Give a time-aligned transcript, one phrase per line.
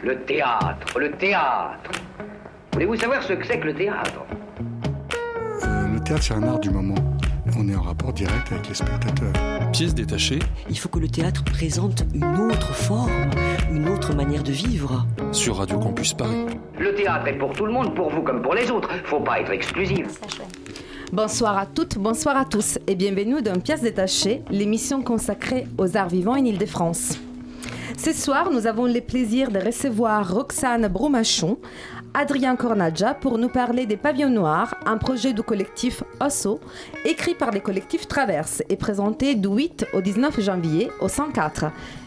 [0.00, 1.90] Le théâtre, le théâtre.
[2.72, 4.24] Voulez-vous savoir ce que c'est que le théâtre?
[5.64, 6.94] Euh, le théâtre, c'est un art du moment.
[7.58, 9.32] On est en rapport direct avec les spectateurs.
[9.72, 10.38] Pièce détachée
[10.68, 13.10] Il faut que le théâtre présente une autre forme,
[13.72, 15.06] une autre manière de vivre.
[15.32, 16.46] sur Radio Campus Paris.
[16.78, 18.90] Le théâtre est pour tout le monde, pour vous comme pour les autres.
[19.04, 20.06] Faut pas être exclusif.
[21.12, 26.08] Bonsoir à toutes, bonsoir à tous et bienvenue dans Pièce détachée, l'émission consacrée aux arts
[26.08, 27.18] vivants en Ile-de-France.
[27.96, 31.58] Ce soir, nous avons le plaisir de recevoir Roxane Bromachon,
[32.12, 36.60] Adrien Cornadja pour nous parler des Pavillons Noirs, un projet du collectif OSSO,
[37.06, 41.66] écrit par les collectifs Traverse et présenté du 8 au 19 janvier au 104.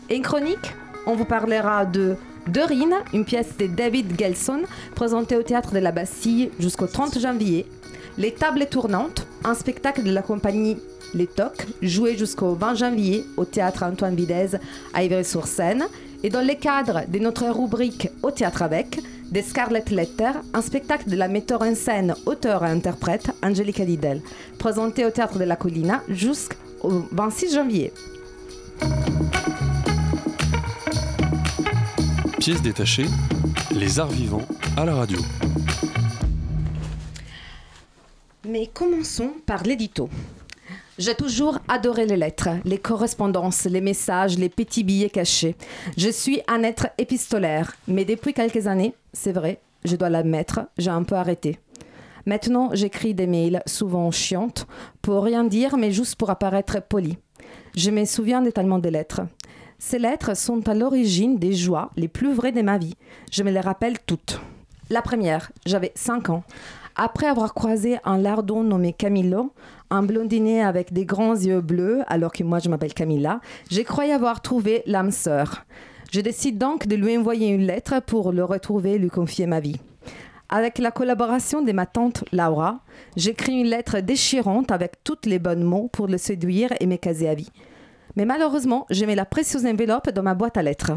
[0.09, 0.73] Et une chronique,
[1.07, 2.15] on vous parlera de
[2.47, 4.61] Dorine, une pièce de David Gelson,
[4.95, 7.65] présentée au théâtre de la Bastille jusqu'au 30 janvier.
[8.17, 10.77] Les Tables tournantes, un spectacle de la compagnie
[11.13, 14.57] Les Tocs, joué jusqu'au 20 janvier au théâtre Antoine Videz
[14.93, 15.85] à Ivry-sur-Seine.
[16.23, 18.99] Et dans le cadre de notre rubrique Au théâtre avec,
[19.31, 24.21] des Scarlet Letter, un spectacle de la metteur en scène, auteur et interprète Angelica Lidl,
[24.57, 27.93] présenté au théâtre de la Collina jusqu'au 26 janvier.
[32.39, 33.05] Pièce détachée,
[33.71, 35.19] les arts vivants à la radio.
[38.49, 40.09] Mais commençons par l'édito.
[40.97, 45.55] J'ai toujours adoré les lettres, les correspondances, les messages, les petits billets cachés.
[45.97, 50.89] Je suis un être épistolaire, mais depuis quelques années, c'est vrai, je dois l'admettre, j'ai
[50.89, 51.59] un peu arrêté.
[52.25, 54.65] Maintenant, j'écris des mails, souvent chiantes,
[55.03, 57.19] pour rien dire, mais juste pour apparaître poli.
[57.75, 59.21] Je me souviens tellement des lettres.
[59.77, 62.95] Ces lettres sont à l'origine des joies les plus vraies de ma vie.
[63.31, 64.41] Je me les rappelle toutes.
[64.89, 66.43] La première, j'avais 5 ans.
[67.01, 69.53] Après avoir croisé un lardon nommé Camillo,
[69.89, 73.39] un blondinet avec des grands yeux bleus, alors que moi je m'appelle Camilla,
[73.71, 75.63] j'ai croyé avoir trouvé l'âme sœur.
[76.11, 79.61] Je décide donc de lui envoyer une lettre pour le retrouver et lui confier ma
[79.61, 79.79] vie.
[80.49, 82.81] Avec la collaboration de ma tante Laura,
[83.15, 87.29] j'écris une lettre déchirante avec toutes les bonnes mots pour le séduire et me caser
[87.29, 87.53] à vie.
[88.17, 90.91] Mais malheureusement, je mets la précieuse enveloppe dans ma boîte à lettres.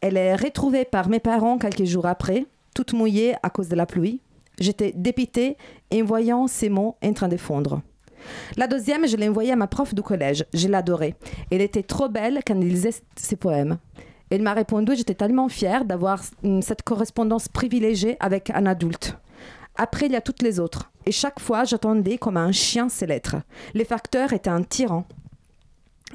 [0.00, 2.44] Elle est retrouvée par mes parents quelques jours après,
[2.74, 4.20] toute mouillée à cause de la pluie.
[4.58, 5.56] J'étais dépitée
[5.92, 7.82] en voyant ces mots en train de fondre.
[8.56, 10.44] La deuxième, je l'ai envoyée à ma prof du collège.
[10.54, 11.14] Je l'adorais.
[11.50, 13.78] Elle était trop belle quand elle lisait ses poèmes.
[14.30, 19.18] Elle m'a répondu, j'étais tellement fière d'avoir hum, cette correspondance privilégiée avec un adulte.
[19.76, 20.90] Après, il y a toutes les autres.
[21.06, 23.36] Et chaque fois, j'attendais comme un chien ces lettres.
[23.74, 25.04] Les facteurs étaient un tyran.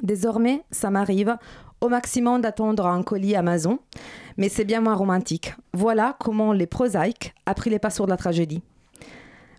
[0.02, 1.36] Désormais, ça m'arrive
[1.80, 3.78] au maximum d'attendre un colis Amazon,
[4.36, 5.54] mais c'est bien moins romantique.
[5.72, 8.62] Voilà comment les prosaïques a pris les pas sur la tragédie.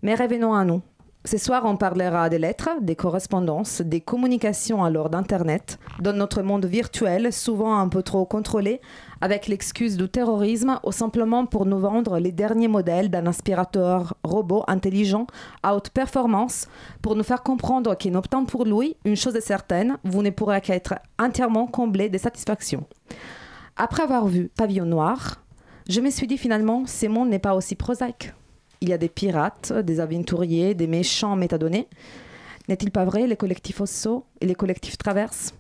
[0.04, 0.82] Mais revenons à nous.
[1.26, 6.42] Ce soir, on parlera des lettres, des correspondances, des communications à l'heure d'Internet, dans notre
[6.42, 8.80] monde virtuel, souvent un peu trop contrôlé,
[9.20, 14.64] avec l'excuse du terrorisme ou simplement pour nous vendre les derniers modèles d'un aspirateur robot
[14.68, 15.28] intelligent
[15.62, 16.70] à haute performance,
[17.02, 20.62] pour nous faire comprendre qu'en optant pour lui, une chose est certaine, vous ne pourrez
[20.62, 22.86] qu'être entièrement comblé de satisfaction.
[23.76, 25.42] Après avoir vu Pavillon Noir,
[25.90, 28.32] je me suis dit finalement, ce monde n'est pas aussi prosaïque.
[28.82, 31.88] Il y a des pirates, des aventuriers, des méchants métadonnés.
[32.68, 35.54] N'est-il pas vrai, les collectifs Osso et les collectifs Traverse?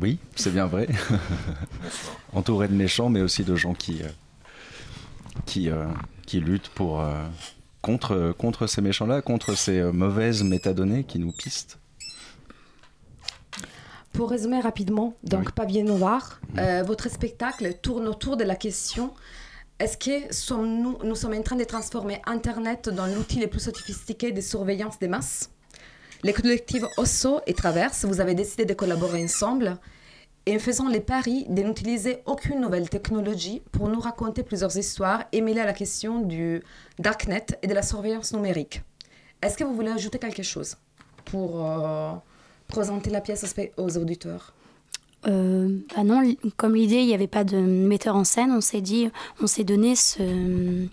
[0.00, 0.88] Oui, c'est bien vrai.
[2.32, 4.08] Entouré de méchants, mais aussi de gens qui, euh,
[5.44, 5.86] qui, euh,
[6.26, 7.26] qui luttent pour, euh,
[7.82, 11.78] contre, contre ces méchants-là, contre ces mauvaises métadonnées qui nous pistent.
[14.14, 15.52] Pour résumer rapidement, donc Oui.
[15.56, 19.12] Pavillon Noir, euh, votre spectacle tourne autour de la question
[19.80, 24.30] est-ce que sommes-nous, nous sommes en train de transformer Internet dans l'outil le plus sophistiqué
[24.30, 25.50] de surveillance des masses?
[26.22, 29.76] Les collectifs Osso et Traverse, vous avez décidé de collaborer ensemble
[30.46, 35.24] et en faisant les paris de n'utiliser aucune nouvelle technologie pour nous raconter plusieurs histoires
[35.32, 36.62] et mêler à la question du
[36.98, 38.82] darknet et de la surveillance numérique.
[39.42, 40.76] Est-ce que vous voulez ajouter quelque chose
[41.24, 42.12] pour euh,
[42.68, 43.44] présenter la pièce
[43.76, 44.54] aux auditeurs?
[45.26, 46.22] Euh, bah non,
[46.56, 49.08] comme l'idée, il n'y avait pas de metteur en scène, on s'est dit,
[49.40, 50.86] on s'est donné ce,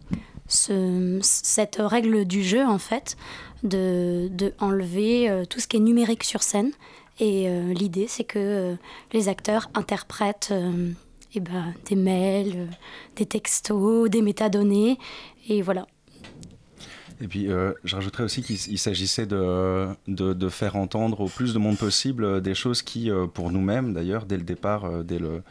[0.47, 3.17] ce- cette règle du jeu, en fait,
[3.63, 6.71] de, de enlever euh, tout ce qui est numérique sur scène.
[7.19, 8.75] Et euh, l'idée, c'est que
[9.11, 10.91] les acteurs interprètent euh,
[11.35, 12.69] eh ben, des mails,
[13.17, 14.97] des textos, des métadonnées.
[15.49, 15.87] Et voilà.
[17.21, 21.59] Et puis, euh, je rajouterais aussi qu'il il s'agissait de, faire entendre au plus de
[21.59, 25.43] monde possible euh, des choses qui, euh, pour nous-mêmes d'ailleurs, dès le départ, dès le,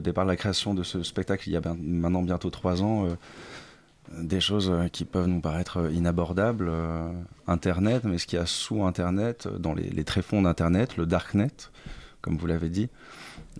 [0.00, 3.06] départ de la création de ce spectacle, il y a maintenant bientôt trois ans,
[4.18, 6.70] des choses qui peuvent nous paraître inabordables.
[7.46, 11.52] Internet, mais ce qu'il y a sous Internet, dans les, les tréfonds d'Internet, le Darknet,
[12.22, 12.88] comme vous l'avez dit.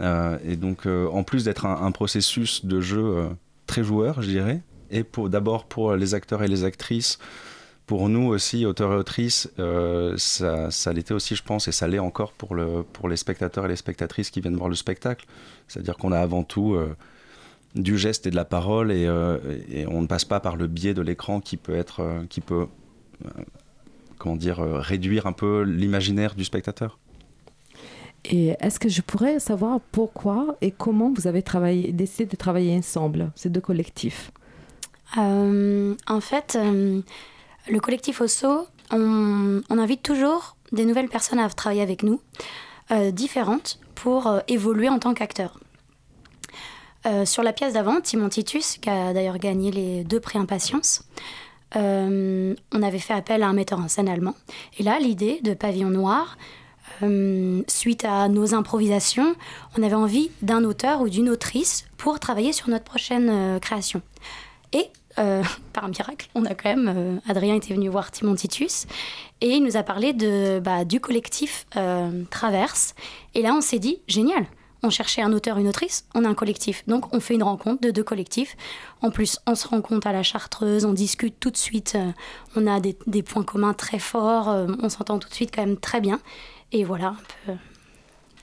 [0.01, 3.29] et donc, en plus d'être un, processus de jeu
[3.67, 7.19] très joueur, je dirais, et d'abord pour les acteurs et les actrices,
[7.87, 9.49] pour nous aussi, auteurs et autrices,
[10.17, 13.67] ça, ça l'était aussi, je pense, et ça l'est encore pour, le, pour les spectateurs
[13.67, 15.25] et les spectatrices qui viennent voir le spectacle.
[15.69, 16.77] C'est-à-dire qu'on a avant tout
[17.77, 19.09] du geste et de la parole et,
[19.89, 22.67] on ne passe pas par le biais de l'écran qui peut être, qui peut
[24.19, 26.99] comment dire, euh, réduire un peu l'imaginaire du spectateur.
[28.25, 31.45] Et est-ce que je pourrais savoir pourquoi et comment vous avez
[31.93, 34.33] décidé de travailler ensemble, ces deux collectifs?
[34.33, 34.46] euh,
[35.15, 37.01] En fait, euh,
[37.69, 42.21] le collectif OSSO, on, invite toujours des nouvelles personnes à travailler avec nous,
[43.13, 45.59] différentes, pour évoluer en tant qu'acteur.
[47.25, 51.03] sur la pièce d'avant, Timon Titus, qui a d'ailleurs gagné les deux prix Impatience,
[51.75, 54.35] euh, on avait fait appel à un metteur en scène allemand.
[54.79, 56.39] Et là, l'idée de Pavillon Noir,
[57.03, 59.35] euh, suite à nos improvisations,
[59.77, 64.01] on avait envie d'un auteur ou d'une autrice pour travailler sur notre prochaine euh, création.
[64.73, 64.91] Et
[65.73, 68.87] par un miracle, on a quand même, Adrien était venu voir Timon Titus
[69.41, 71.67] et il nous a parlé de, bah, du collectif
[72.29, 72.95] Traverse.
[73.35, 74.45] Et là, on s'est dit, génial,
[74.87, 76.85] on cherchait un auteur, une autrice, on a un collectif.
[76.87, 78.57] Donc on fait une rencontre de deux collectifs.
[79.03, 82.13] En plus, on se rencontre à la Chartreuse, on discute tout de suite, euh,
[82.55, 85.77] on a des, points communs très forts, euh, on s'entend tout de suite quand même
[85.77, 86.21] très bien.
[86.73, 87.17] Et voilà un
[87.47, 87.53] peu.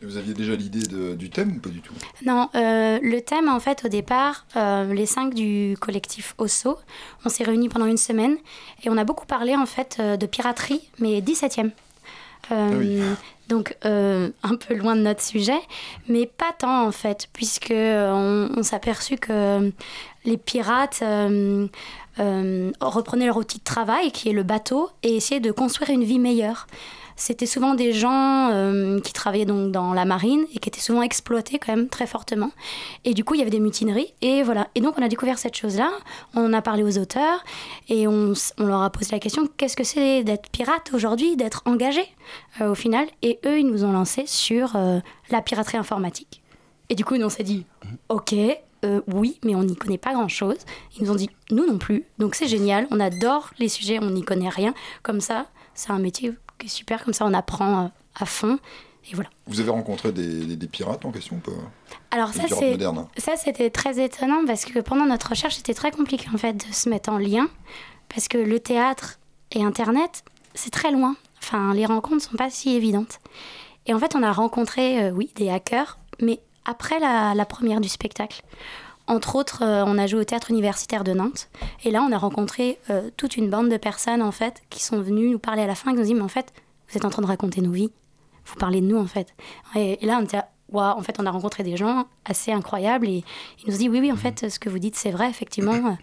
[0.03, 1.93] Vous aviez déjà l'idée du thème ou pas du tout?
[2.25, 6.77] Non, euh, le thème en fait au départ, les cinq du collectif Osso,
[7.25, 8.37] on s'est réunis pendant une semaine
[8.83, 11.71] et on a beaucoup parlé en fait de piraterie, mais 17e.
[12.51, 12.69] Ah
[13.49, 15.59] donc euh, un peu loin de notre sujet,
[16.07, 19.71] mais pas tant en fait, puisque euh, on, s'est aperçu que
[20.25, 21.67] les pirates euh,
[22.79, 26.19] reprenaient leur outil de travail, qui est le bateau, et essayaient de construire une vie
[26.19, 26.67] meilleure
[27.15, 31.01] c'était souvent des gens euh, qui travaillaient donc dans la marine et qui étaient souvent
[31.01, 32.51] exploités quand même très fortement.
[33.05, 34.13] Et du coup, il y avait des mutineries.
[34.21, 34.67] Et voilà.
[34.75, 35.91] Et donc, on a découvert cette chose-là.
[36.35, 37.43] On a parlé aux auteurs
[37.89, 42.03] et on, leur a posé la question qu'est-ce que c'est d'être pirate aujourd'hui, d'être engagé
[42.61, 43.07] euh, au final?
[43.21, 44.99] Et eux, ils nous ont lancé sur euh,
[45.29, 46.41] la piraterie informatique.
[46.89, 47.65] Et du coup, nous, on s'est dit
[48.09, 48.35] ok.
[49.07, 50.57] oui, mais on n'y connaît pas grand-chose.
[50.97, 52.03] Ils nous ont dit, nous non plus.
[52.17, 54.73] Donc c'est génial, on adore les sujets, on n'y connaît rien.
[55.03, 56.33] Comme ça, c'est un métier
[56.67, 58.59] super, comme ça on apprend euh, à fond.
[59.11, 59.29] Et voilà.
[59.47, 61.51] Vous avez rencontré des, des, pirates en question ou
[62.11, 66.53] Alors ça, c'était très étonnant parce que pendant notre recherche c'était très compliqué en fait
[66.53, 67.49] de se mettre en lien
[68.07, 69.19] parce que le théâtre
[69.51, 70.23] et Internet
[70.53, 71.15] c'est très loin.
[71.41, 73.19] Enfin les rencontres sont pas si évidentes.
[73.85, 77.81] Et en fait on a rencontré euh, oui des hackers mais après la, la première
[77.81, 78.41] du spectacle.
[79.07, 81.49] Entre autres, euh, on a joué au théâtre universitaire de Nantes.
[81.83, 85.01] Et là, on a rencontré euh, toute une bande de personnes, en fait, qui sont
[85.01, 86.53] venues nous parler à la fin qui nous dit, mais en fait,
[86.89, 87.91] vous êtes en train de raconter nos vies.
[88.45, 89.33] Vous parlez de nous, en fait.
[89.75, 90.39] Et, là, on était
[90.75, 93.23] en fait, on a rencontré des gens assez incroyables et
[93.63, 95.97] ils nous dit, oui, oui, en fait, ce que vous dites, c'est vrai, effectivement.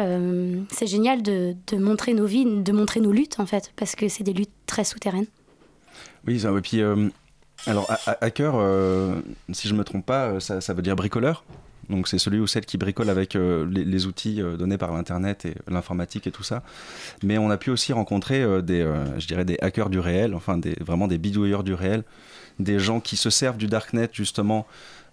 [0.00, 4.08] Euh, c'est génial de, montrer nos vies, de montrer nos luttes, en fait, parce que
[4.08, 5.26] c'est des luttes très souterraines.
[6.26, 6.82] Oui, et puis,
[7.66, 7.88] alors,
[8.20, 8.54] hacker,
[9.52, 11.44] si je ne me trompe pas, ça veut dire bricoleur?
[11.90, 15.44] Donc c'est celui ou celle qui bricole avec euh, les, outils euh, donnés par l'internet
[15.44, 16.62] et l'informatique et tout ça.
[17.22, 18.86] Mais on a pu aussi rencontrer euh, des,
[19.18, 22.04] je dirais des hackers du réel, enfin vraiment des bidouilleurs du réel,
[22.58, 24.66] des gens qui se servent du darknet justement.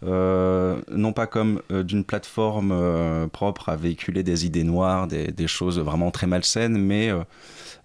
[0.03, 6.27] non pas comme d'une plateforme propre à véhiculer des idées noires, des, choses vraiment très
[6.27, 7.11] malsaines, mais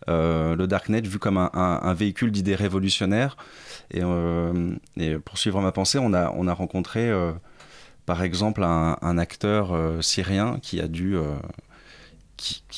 [0.09, 3.37] le darknet vu comme un, véhicule d'idées révolutionnaires.
[3.93, 4.03] Et,
[4.97, 7.11] et, pour suivre ma pensée, on a rencontré
[8.11, 11.37] par exemple un, acteur euh, syrien qui a dû, euh,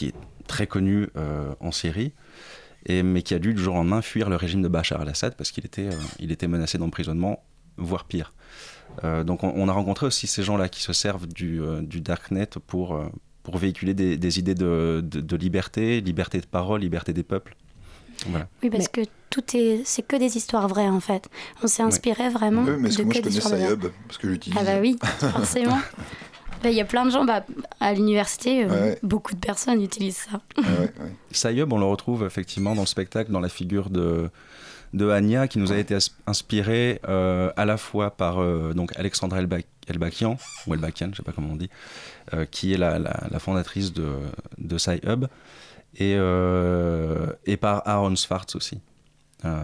[0.02, 0.14] est
[0.46, 2.12] très connu euh, en Syrie,
[2.86, 5.50] mais qui a dû du jour au lendemain fuir le régime de Bachar al-Assad parce
[5.50, 7.42] qu'il était, menacé d'emprisonnement,
[7.78, 8.34] voire pire.
[9.02, 11.62] donc on, a rencontré aussi ces gens-là qui se servent du,
[12.02, 13.00] darknet pour,
[13.54, 17.56] véhiculer des, idées de, liberté, liberté de parole, liberté des peuples.
[18.62, 21.28] Oui, parce que tout est, c'est que des histoires vraies en fait.
[21.62, 22.62] On s'est inspiré vraiment.
[22.62, 24.58] Oui, mais est-ce que moi je connais Sayub parce que j'utilise.
[24.60, 25.78] Ah bah oui, forcément.
[26.62, 27.44] Bah, il y a plein de gens bah,
[27.80, 30.40] à l'université, euh, beaucoup de personnes utilisent ça.
[30.58, 34.30] Ouais, on le retrouve effectivement dans le spectacle, dans la figure de
[34.92, 39.38] de Anya qui nous a été inspirée euh, à la fois par euh, donc Alexandra
[39.40, 40.36] Elbakian
[40.66, 41.70] ou Elbakian, je sais pas comment on dit,
[42.50, 44.12] qui est la, la, fondatrice de
[44.58, 45.26] de SciHub
[45.96, 48.80] et, et par Aaron Swartz aussi.
[49.44, 49.60] Euh,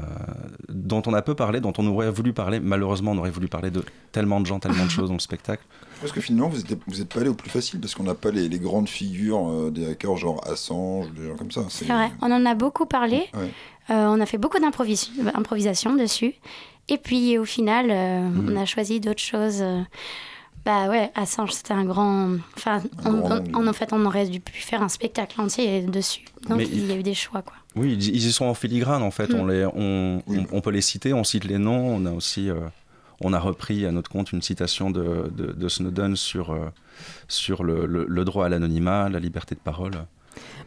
[0.69, 2.59] dont on a peu parlé, dont on aurait voulu parler.
[2.59, 5.63] Malheureusement, on aurait voulu parler de tellement de gens, tellement de choses dans le spectacle.
[6.01, 8.17] Parce que finalement, vous n'êtes vous êtes pas allé au plus facile, parce qu'on n'a
[8.17, 11.65] pas les, grandes figures euh, des hackers genre Assange, des gens comme ça.
[11.69, 13.27] C'est vrai, on en a beaucoup parlé.
[13.37, 13.49] Euh,
[13.89, 16.35] on a fait beaucoup d'improvisation dessus.
[16.89, 19.63] Et puis au final, euh, on a choisi d'autres choses.
[20.69, 22.33] Bah ouais, Assange, c'était un grand.
[22.55, 23.69] Enfin, Un on- grand on- nombre.
[23.71, 26.27] en, fait, on aurait dû pu faire un spectacle entier dessus.
[26.47, 27.55] Donc Mais il y a eu des choix, quoi.
[27.75, 29.31] Oui, ils, y sont en filigrane en fait.
[29.31, 29.35] Mm.
[29.41, 30.47] On, les, on, Oui.
[30.53, 31.97] on, on peut les citer, on cite les noms.
[31.97, 32.57] On a aussi, euh,
[33.23, 36.67] on a repris à notre compte une citation de, de, de Snowden sur, euh,
[37.29, 39.93] sur le, le- le droit à l'anonymat, la liberté de parole.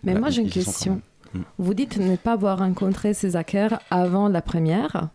[0.04, 1.00] Mais Là, moi, j'ai une question.
[1.36, 1.42] même.
[1.44, 1.46] Mm.
[1.60, 5.10] Vous dites ne pas avoir rencontré ces hackers avant la première.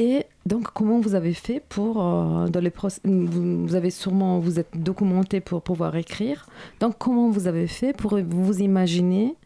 [0.00, 2.72] Et donc, comment vous avez fait pour, euh, dans les
[3.04, 6.46] vous, vous avez sûrement, vous êtes documenté pour pouvoir écrire.
[6.80, 9.36] Donc, comment vous avez fait pour vous imaginer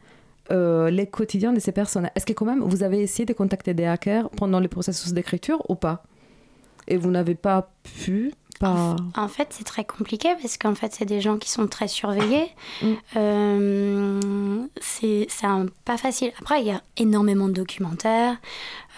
[0.52, 2.08] euh, les quotidiens de ces personnes?
[2.14, 5.60] Est-ce que quand même, vous avez essayé de contacter des hackers pendant le processus d'écriture
[5.68, 6.04] ou pas?
[6.86, 8.96] Et vous n'avez pas pu pas...
[9.16, 12.48] En fait, c'est très compliqué parce qu'en fait, c'est des gens qui sont très surveillés.
[12.82, 12.92] Mm.
[13.16, 15.26] Euh, c'est
[15.84, 16.32] pas facile.
[16.40, 18.36] Après, il y a énormément de documentaires.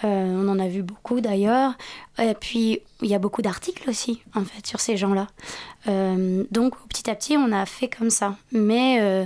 [0.03, 1.73] Euh, on en a vu beaucoup d'ailleurs.
[2.19, 5.27] Et puis, il y a beaucoup d'articles aussi, en fait, sur ces gens-là.
[5.87, 8.35] Euh, donc, petit à petit, on a fait comme ça.
[8.51, 9.25] Mais, euh,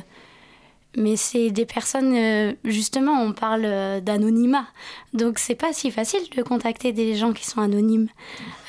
[0.98, 4.66] mais c'est des personnes, euh, justement, on parle euh, d'anonymat.
[5.14, 8.08] Donc, c'est pas si facile de contacter des gens qui sont anonymes.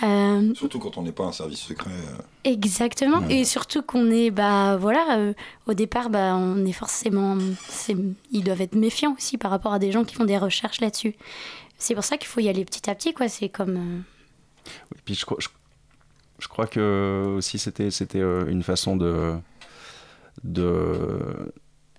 [0.02, 1.90] Euh, Surtout quand on n'est pas un service secret.
[1.90, 3.40] euh, Exactement, Ouais.
[3.40, 5.32] et surtout qu'on est, bah voilà, euh,
[5.66, 7.36] au départ, bah on est forcément,
[7.68, 7.96] c'est-
[8.32, 11.14] ils doivent être méfiants aussi par rapport à des gens qui font des recherches là-dessus.
[11.78, 13.28] C'est pour ça qu'il faut y aller petit à petit, quoi.
[13.28, 14.00] C'est comme, euh,
[14.96, 15.48] Et puis je, crois- je,
[16.38, 19.34] je crois que aussi c'était c'était euh, une façon de
[20.44, 21.52] de,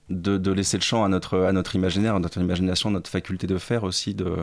[0.10, 3.10] de de laisser le champ à notre à notre imaginaire, à notre imagination, à notre
[3.10, 4.36] faculté de faire aussi de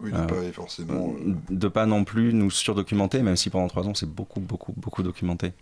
[0.00, 0.22] Oui, Ah.
[0.26, 1.14] pas forcément.
[1.26, 4.72] euh, de pas non plus nous surdocumenter, même si pendant trois ans c'est beaucoup beaucoup
[4.76, 5.52] beaucoup documenté.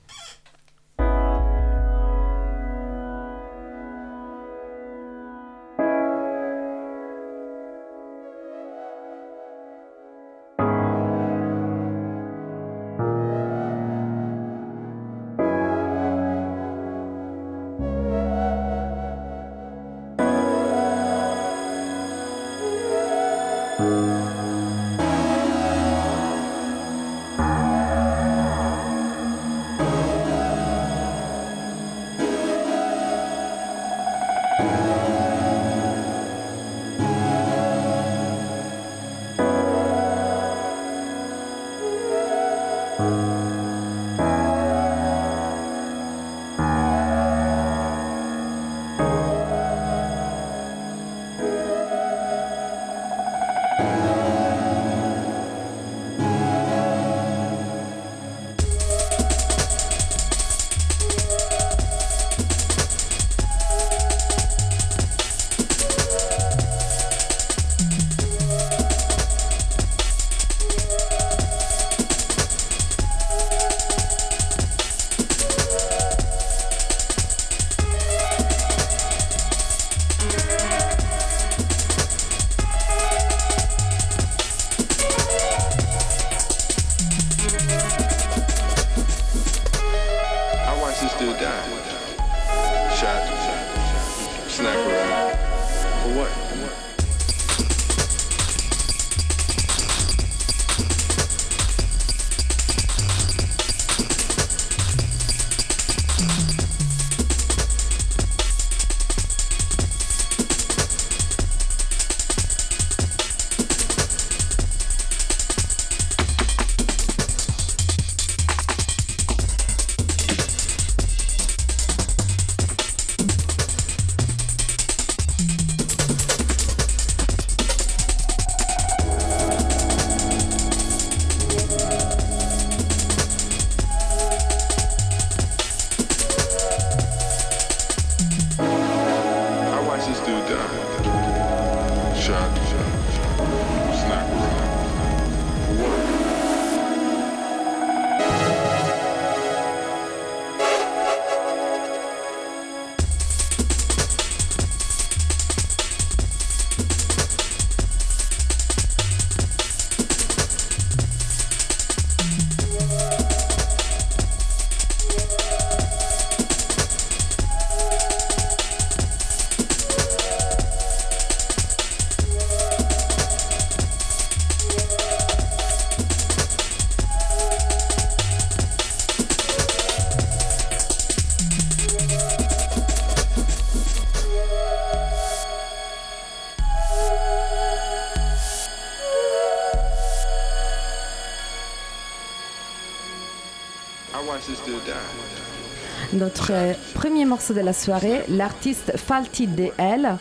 [196.95, 200.17] Premier morceau de la soirée, l'artiste Falti DL,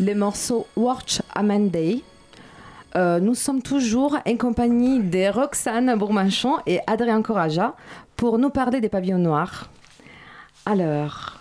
[0.00, 2.02] le morceau Watch a Monday.
[2.94, 7.74] Euh, nous sommes toujours en compagnie de Roxane Bourmanchon et Adrien Coraja
[8.16, 9.70] pour nous parler des pavillons noirs.
[10.66, 11.40] Alors,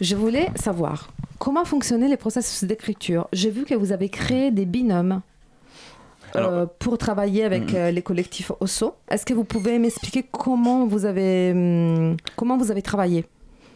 [0.00, 3.28] je voulais savoir comment fonctionnaient les processus d'écriture.
[3.34, 5.20] J'ai vu que vous avez créé des binômes.
[6.36, 8.94] Alors- euh, pour travailler avec euh, les collectifs OSSO.
[9.10, 13.24] Est-ce que vous pouvez m'expliquer comment vous avez, hum, comment vous avez travaillé?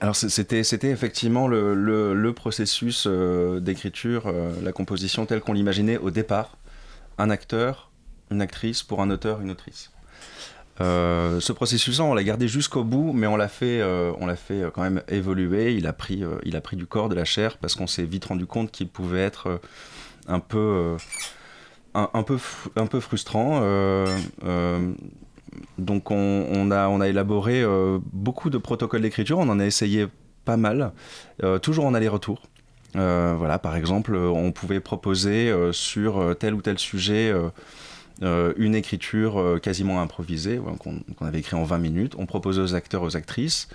[0.02, 5.98] Alors c'était c'était effectivement le, le- le processus euh, d'écriture, la composition telle qu'on l'imaginait
[5.98, 6.56] au départ.
[7.18, 7.90] Un acteur,
[8.30, 9.90] une actrice pour un auteur, une autrice.
[10.80, 14.36] Euh, ce processus-là, on l'a gardé jusqu'au bout, mais on l'a fait, euh, on l'a
[14.36, 15.74] fait quand même évoluer.
[15.74, 18.04] Il a pris, euh, il a pris du corps, de la chair, parce qu'on s'est
[18.04, 19.60] vite rendu compte qu'il pouvait être
[20.26, 20.96] un peu,
[21.94, 22.38] un, peu,
[22.76, 23.60] un peu frustrant.
[23.62, 24.06] euh,
[24.44, 24.92] euh,
[25.78, 30.06] donc on, a, on a élaboré euh, beaucoup de protocoles d'écriture, on en a essayé
[30.44, 30.92] pas mal,
[31.62, 32.42] toujours en aller-retour.
[32.94, 37.32] Voilà, par exemple, on pouvait proposer sur tel ou tel sujet
[38.22, 42.14] une écriture quasiment improvisée, qu'on avait écrit en 20 minutes.
[42.18, 43.68] On proposait aux acteurs, aux actrices.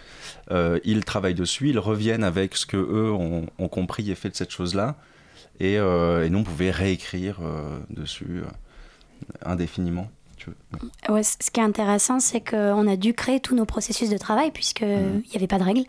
[0.51, 4.51] Ils travaillent dessus, ils reviennent avec ce que eux ont compris et fait de cette
[4.51, 4.95] chose-là.
[5.59, 8.45] Et, euh, et nous, on pouvait réécrire euh, dessus euh,
[9.45, 10.07] indéfiniment.
[10.38, 11.13] tu veux.
[11.13, 14.51] Ouais, ce qui est intéressant, c'est qu'on a dû créer tous nos processus de travail
[14.51, 15.24] puisqu'il Mhm.
[15.29, 15.83] n'y avait pas de règles.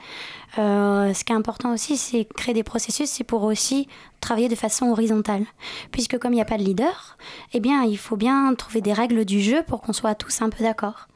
[0.59, 3.89] Euh, ce qui est important aussi, c'est créer des processus, c'est pour aussi
[4.21, 5.45] travailler de façon horizontale.
[5.91, 7.19] Puisque comme il n'y a pas de leader,
[7.53, 10.49] eh bien, il faut bien trouver des règles du jeu pour qu'on soit tous un
[10.49, 11.09] peu d'accord.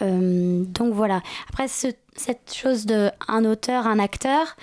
[0.00, 1.20] Euh, donc voilà.
[1.50, 4.56] Après, ce- cette chose de un auteur, un acteur,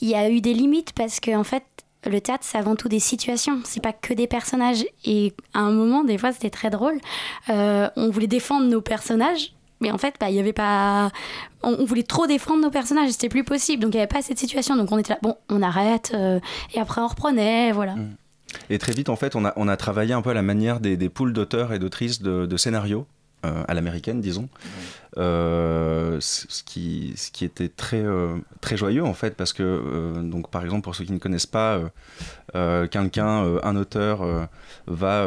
[0.00, 1.64] il y a eu des limites parce que en fait,
[2.08, 3.60] le théâtre, c'est avant tout des situations.
[3.64, 4.84] C'est pas que des personnages.
[5.04, 6.98] Et à un moment, des fois, c'était très drôle.
[7.50, 9.52] Euh, on voulait défendre nos personnages.
[9.80, 11.10] Mais en fait, bah, il y avait pas.
[11.62, 13.82] On, on voulait trop défendre nos personnages, c'était plus possible.
[13.82, 14.74] Donc il n'y avait pas cette situation.
[14.74, 16.12] Donc on était là, bon, on arrête.
[16.14, 16.40] euh,
[16.72, 17.72] et après, on reprenait.
[17.72, 17.94] Voilà.
[18.70, 20.80] Et très vite, en fait, on a, on a travaillé un peu à la manière
[20.80, 23.06] des, des poules d'auteurs et d'autrices de, de scénarios,
[23.44, 24.48] euh, à l'américaine, disons.
[25.18, 30.22] Euh, ce, qui, ce qui était très, euh, très joyeux, en fait, parce que, euh,
[30.22, 31.80] donc, par exemple, pour ceux qui ne connaissent pas,
[32.90, 34.48] quelqu'un, un auteur,
[34.86, 35.26] va,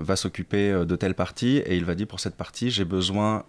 [0.00, 3.44] va s'occuper de telle partie et il va dire pour cette partie, j'ai besoin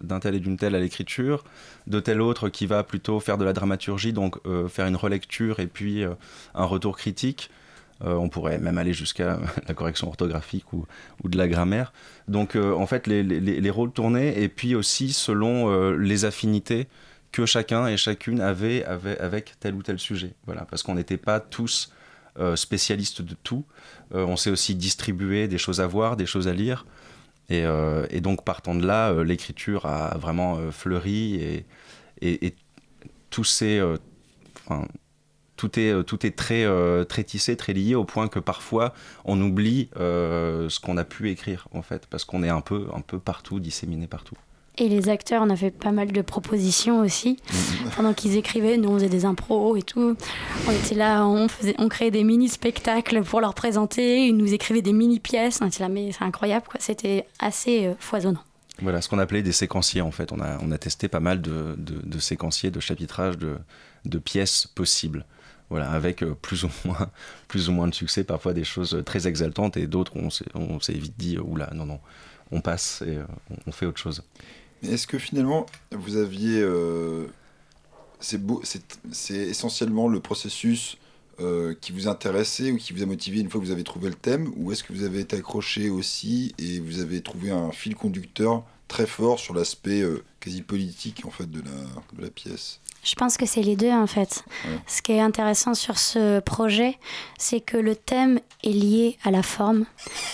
[0.00, 1.42] d'un tel et d'une telle à l'écriture,
[1.88, 4.36] de tel autre qui va plutôt faire de la dramaturgie, donc
[4.68, 6.04] faire une relecture et puis
[6.54, 7.50] un retour critique.
[8.04, 9.38] Euh, on pourrait même aller jusqu'à
[9.68, 10.86] la correction orthographique ou,
[11.22, 11.92] ou de la grammaire.
[12.28, 16.24] Donc euh, en fait, les, les- les rôles tournaient et puis aussi selon euh, les
[16.24, 16.88] affinités
[17.30, 20.34] que chacun et chacune avait, avait avec tel ou tel sujet.
[20.46, 21.92] Voilà, parce qu'on n'était pas tous
[22.56, 23.64] spécialistes de tout.
[24.10, 26.86] On s'est aussi distribué des choses à voir, des choses à lire.
[27.50, 27.64] Et,
[28.10, 31.66] et donc partant de là, l'écriture a vraiment fleuri et,
[32.22, 32.54] et, et
[33.62, 33.96] euh,
[34.66, 34.86] enfin,
[35.62, 38.94] tout est, euh, tout est très, euh, très tissé, très lié, au point que parfois
[39.24, 42.88] on oublie euh, ce qu'on a pu écrire, en fait, parce qu'on est un peu,
[42.92, 44.34] un peu partout, disséminé partout.
[44.76, 47.36] Et les acteurs, on a fait pas mal de propositions aussi.
[47.36, 47.90] Mm.
[47.94, 50.16] Pendant qu'ils écrivaient, nous on faisait des impros et tout.
[50.66, 54.26] On était là, on, faisait, on créait des mini-spectacles pour leur présenter.
[54.26, 55.60] Ils nous écrivaient des mini-pièces.
[55.60, 56.80] On était là, mais c'est incroyable, quoi.
[56.80, 58.42] C'était assez euh, foisonnant.
[58.80, 60.32] Voilà, ce qu'on appelait des séquenciers, en fait.
[60.32, 63.58] On a, on a testé pas mal de, de, de séquenciers, de chapitrages, de,
[64.06, 65.24] de pièces possibles.
[65.72, 67.10] Voilà, avec euh, plus ou, moins,
[67.48, 70.80] plus ou moins de succès, parfois des choses très exaltantes et d'autres on s'est- on
[70.80, 72.00] s'est vite dit, euh, oula, non, non,
[72.52, 73.24] on passe et euh,
[73.66, 74.22] on- fait autre chose.
[74.82, 76.60] Est-ce que finalement, vous aviez.
[76.60, 77.26] euh,
[78.20, 80.96] c'est essentiellement le processus
[81.40, 84.08] euh, qui vous intéressait ou qui vous a motivé une fois que vous avez trouvé
[84.08, 87.72] le thème Ou est-ce que vous avez été accroché aussi et vous avez trouvé un
[87.72, 91.62] fil conducteur très fort sur l'aspect euh, quasi politique en fait de
[92.18, 92.81] la pièce?
[93.04, 94.44] Je pense que c'est les deux en fait.
[94.64, 94.78] Ouais.
[94.86, 96.98] Ce qui est intéressant sur ce projet,
[97.36, 99.86] c'est que le thème est lié à la forme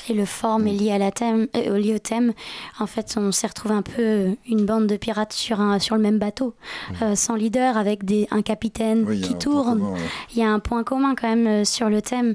[0.08, 2.34] et le forme est lié à la thème, euh, lié au thème.
[2.78, 6.02] En fait, on s'est retrouvé un peu une bande de pirates sur un sur le
[6.02, 6.54] même bateau,
[7.00, 9.78] euh, sans leader, avec des un capitaine Oui, qui tourne.
[9.80, 9.94] commun.
[10.32, 12.34] Il y a un point commun quand même euh, sur le thème.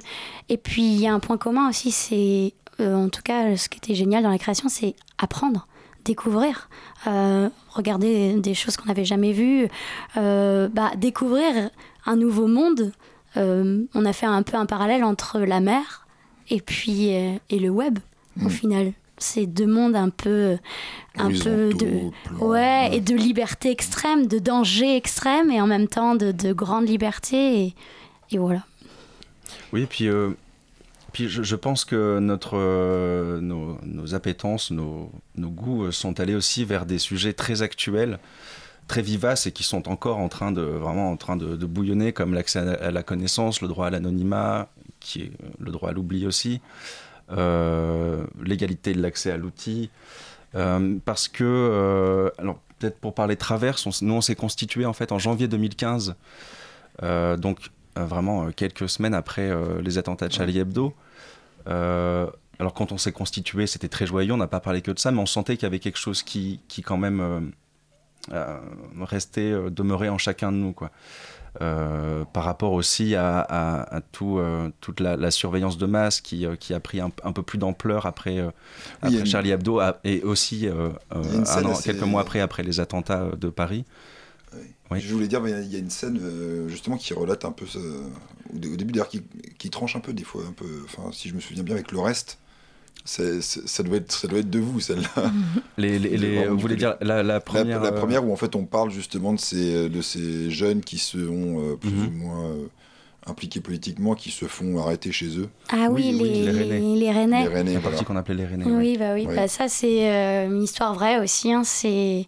[0.50, 3.70] Et puis il y a un point commun aussi, c'est euh, en tout cas ce
[3.70, 5.68] qui était génial dans la création, c'est apprendre,
[6.06, 6.70] découvrir,
[7.08, 9.68] euh, regarder des choses qu'on n'avait jamais vues,
[10.18, 11.70] euh, bah, découvrir
[12.06, 12.92] un nouveau monde.
[13.38, 16.06] Euh, on a fait un peu un parallèle entre la mer
[16.50, 18.00] et puis euh, et le web
[18.42, 18.50] au Mm.
[18.50, 18.94] final.
[19.18, 20.58] C'est deux mondes un peu
[21.18, 22.90] un peu de ouais, ouais.
[22.94, 27.62] et de liberté extrême, de danger extrême et en même temps de, de grande liberté
[27.64, 27.76] et,
[28.32, 28.64] et voilà.
[29.72, 30.32] Oui, et puis euh,
[31.14, 32.58] Puis je, pense que notre,
[33.40, 38.18] nos, appétences, nos, nos, goûts sont allés aussi vers des sujets très actuels,
[38.88, 42.34] très vivaces et qui sont encore en train de vraiment en train de, bouillonner, comme
[42.34, 46.62] l'accès à, la connaissance, le droit à l'anonymat, qui est le droit à l'oubli aussi,
[47.30, 49.92] l'égalité de l'accès à l'outil.
[51.06, 55.48] parce que, alors peut-être pour parler traverse, nous on s'est constitué en fait en janvier
[55.48, 56.16] 2015,
[56.98, 57.38] donc euh,
[57.96, 60.94] vraiment euh, quelques semaines après euh, les attentats de Charlie Hebdo.
[61.66, 65.12] alors quand on s'est constitué, c'était très joyeux, on n'a pas parlé que de ça,
[65.12, 67.52] mais on sentait qu'il y avait quelque chose qui, qui quand même
[69.02, 70.74] restait, demeurait en chacun de nous.
[70.74, 70.92] Quoi.
[71.60, 74.40] par rapport aussi à, tout,
[74.82, 78.38] toute la, surveillance de masse qui, qui a pris un, peu plus d'ampleur après,
[79.26, 80.70] Charlie Hebdo et aussi
[81.84, 83.86] quelques mois après, après les attentats de Paris.
[84.92, 87.66] Je voulais dire, il y a une scène euh, justement qui relate un peu,
[88.54, 91.40] au, début d'ailleurs, qui, tranche un peu des fois, un peu, enfin, si je me
[91.40, 92.38] souviens bien avec le reste.
[93.06, 93.24] ça,
[93.84, 95.32] doit être, ça doit être de vous, celle-là.
[95.78, 98.92] Les, les, vous voulez dire la, première la, euh, première où en fait on parle
[98.92, 101.18] justement de ces, de ces jeunes qui sont
[101.60, 102.08] euh, plus mhm.
[102.08, 102.56] ou moins
[103.26, 105.50] impliqués politiquement, qui se font arrêter chez eux.
[105.70, 107.44] Ah oui, les, les, les Rennais.
[107.44, 108.66] Les Rennais, partie qu'on appelait les Rennais.
[108.66, 109.26] Oui, bah oui.
[109.26, 111.52] Bah, ça c'est une histoire vraie aussi.
[111.52, 112.28] Hein, c'est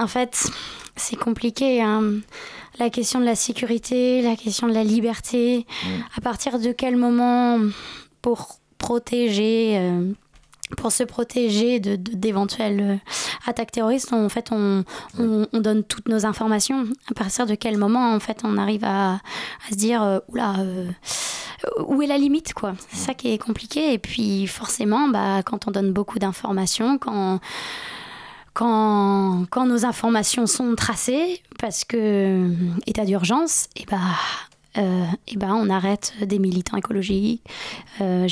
[0.00, 0.50] en fait,
[0.96, 1.82] c'est compliqué.
[1.82, 2.20] Hein.
[2.78, 5.66] La question de la sécurité, la question de la liberté.
[5.84, 5.88] Mm.
[6.16, 7.58] À partir de quel moment,
[8.22, 10.12] pour protéger, euh,
[10.78, 12.96] pour se protéger de, d'éventuelles euh,
[13.46, 14.84] attaques terroristes, en fait, on,
[15.18, 16.86] on, donne toutes nos informations.
[17.10, 20.54] À partir de quel moment, en fait, on arrive à, à se dire, euh, oula,
[21.86, 22.72] où est la limite, quoi?
[22.88, 23.92] C'est ça qui est compliqué.
[23.92, 27.40] Et puis, forcément, bah, quand on donne beaucoup d'informations, quand
[28.54, 32.54] quand, quand nos informations sont tracées, parce que euh,
[32.86, 37.42] état d'urgence, et eh bah, ben, euh, et eh ben on arrête des militants écologiques,
[38.00, 38.28] euh,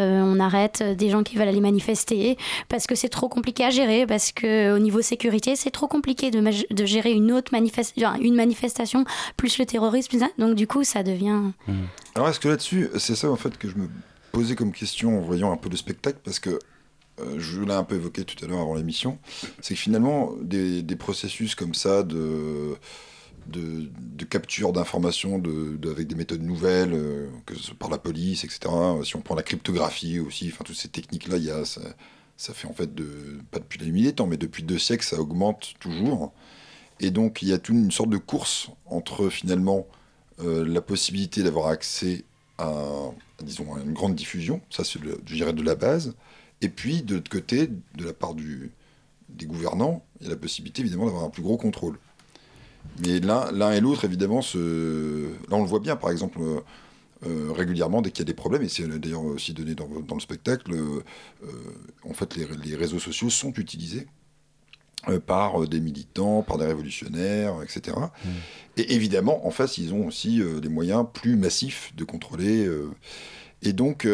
[0.00, 2.38] euh, on arrête des gens qui veulent aller manifester
[2.70, 6.30] parce que c'est trop compliqué à gérer, parce que au niveau sécurité c'est trop compliqué
[6.30, 9.04] de, de, gérer une autre manifestation, une manifestation
[9.36, 11.42] plus le terrorisme, donc du coup ça devient.
[11.68, 11.74] Mmh.
[12.14, 13.88] Alors est-ce que là-dessus c'est ça en fait que je me
[14.32, 16.58] posais comme question en voyant un peu le spectacle parce que
[17.38, 19.18] je l'ai un peu évoqué tout à l'heure avant l'émission,
[19.60, 22.76] c'est que finalement, des, processus comme ça de,
[24.28, 25.42] capture d'informations
[25.84, 28.60] avec des méthodes nouvelles, euh, que ce soit par la police, etc.,
[29.04, 32.90] si on prend la cryptographie aussi, enfin, toutes ces techniques-là, ça, fait en fait,
[33.50, 36.32] pas depuis la nuit des temps, mais depuis deux siècles, ça augmente toujours.
[37.00, 39.86] Et donc, il y a toute une sorte de course entre finalement
[40.40, 42.24] euh, la possibilité d'avoir accès
[42.58, 43.10] à,
[43.42, 46.14] disons, une grande diffusion, ça c'est, je dirais, de la base,
[46.60, 48.72] et puis, de l'autre côté, de la part du,
[49.28, 51.98] des gouvernants, il y a la possibilité évidemment d'avoir un plus gros contrôle.
[53.00, 55.28] Mais l'un et l'autre, évidemment, se...
[55.50, 56.60] là on le voit bien, par exemple, euh,
[57.26, 60.14] euh, régulièrement, dès qu'il y a des problèmes, et c'est d'ailleurs aussi donné dans, dans
[60.14, 61.02] le spectacle, euh,
[62.08, 64.06] en fait, les, les, réseaux sociaux sont utilisés
[65.26, 67.96] par des militants, par des révolutionnaires, etc.
[67.96, 68.28] Mmh.
[68.78, 72.68] Et évidemment, en face, ils ont aussi des moyens plus massifs de contrôler.
[73.62, 74.04] et donc,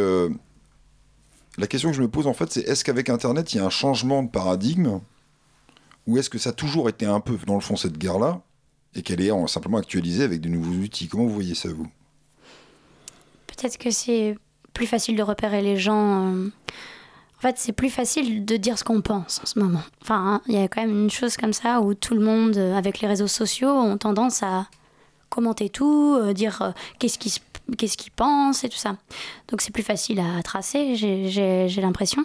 [1.59, 3.65] la question que je me pose en fait, c'est est-ce qu'avec Internet, il y a
[3.65, 5.01] un changement de paradigme
[6.07, 8.43] ou est-ce que ça a toujours été un peu dans le fond cette guerre-là
[8.95, 11.09] et qu'elle est simplement actualisée avec de nouveaux outils?
[11.09, 11.87] Comment vous voyez ça, vous?
[13.47, 14.37] Peut-être que c'est
[14.73, 16.33] plus facile de repérer les gens.
[16.33, 16.49] Euh,
[17.38, 19.83] en fait, c'est plus facile de dire ce qu'on pense en ce moment.
[20.03, 22.57] Enfin, hein, il y a quand même une chose comme ça où tout le monde,
[22.57, 24.67] euh, avec les réseaux sociaux, ont tendance à
[25.29, 27.41] commenter tout, euh, dire qu'est-ce qui se
[27.77, 28.97] qu'est-ce qu'ils pensent et tout ça.
[29.49, 32.25] Donc c'est plus facile à tracer, j'ai l'impression.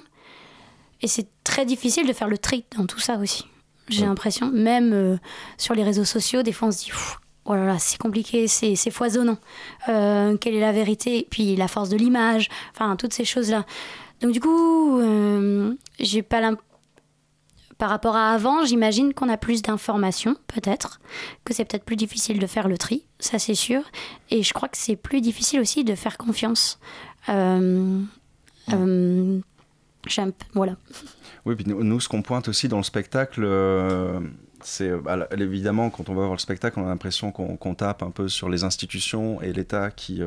[1.01, 3.45] Et c'est très difficile de faire le tri dans tout ça aussi.
[3.89, 5.17] J'ai l'impression, même euh,
[5.57, 6.91] sur les réseaux sociaux, des fois on se dit,
[7.45, 9.37] oh là là, c'est compliqué, c'est foisonnant.
[9.87, 11.25] Euh, quelle est la vérité?
[11.29, 13.65] Puis la force de l'image, enfin toutes ces choses-là.
[14.19, 16.63] Donc du coup, euh, j'ai pas l'impression
[17.77, 20.99] par rapport à avant, j'imagine qu'on a plus d'informations, peut-être,
[21.45, 23.81] que c'est peut-être plus difficile de faire le tri, ça c'est sûr.
[24.29, 26.79] Et je crois que c'est plus difficile aussi de faire confiance.
[27.29, 28.01] Euh,
[28.73, 29.39] euh,
[30.53, 30.75] voilà.
[31.45, 34.19] Oui, puis nous, ce qu'on pointe aussi dans le spectacle, euh,
[34.61, 38.11] c'est bah, évidemment, quand on va voir le spectacle, on a l'impression qu'on tape un
[38.11, 40.21] peu sur les institutions et l'État qui,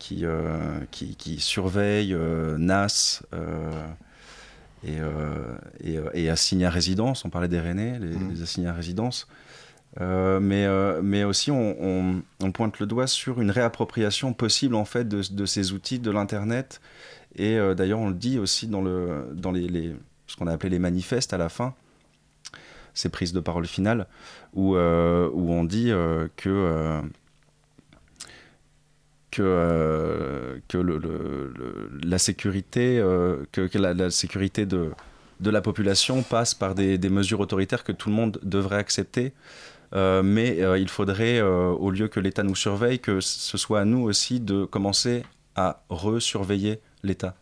[0.00, 0.24] qui,
[0.90, 2.16] qui, qui, surveille,
[2.58, 3.22] NAS
[4.84, 7.24] et, euh, et, euh, et, assignés à résidence.
[7.24, 8.42] On parlait des Rennais, les, mmh.
[8.42, 9.26] assignés à résidence.
[10.00, 10.66] Euh, mais,
[11.02, 15.98] mais aussi, on, pointe le doigt sur une réappropriation possible en fait de, ces outils
[15.98, 16.80] de l'internet.
[17.36, 19.94] Et d'ailleurs, on le dit aussi dans, le, dans les,
[20.26, 21.74] ce qu'on a appelé les manifestes à la fin,
[22.94, 24.06] ces prises de parole finales,
[24.54, 25.90] où, où on dit
[26.36, 27.02] que
[29.30, 30.78] que, euh, que
[32.04, 34.90] la sécurité, euh, que, la, sécurité de,
[35.40, 39.32] de la population passe par des, mesures autoritaires que tout le monde devrait accepter.
[39.94, 44.02] Euh, mais il faudrait, au lieu que l'État nous surveille, que ce soit à nous
[44.02, 45.22] aussi de commencer
[45.56, 47.34] à resurveiller l'État.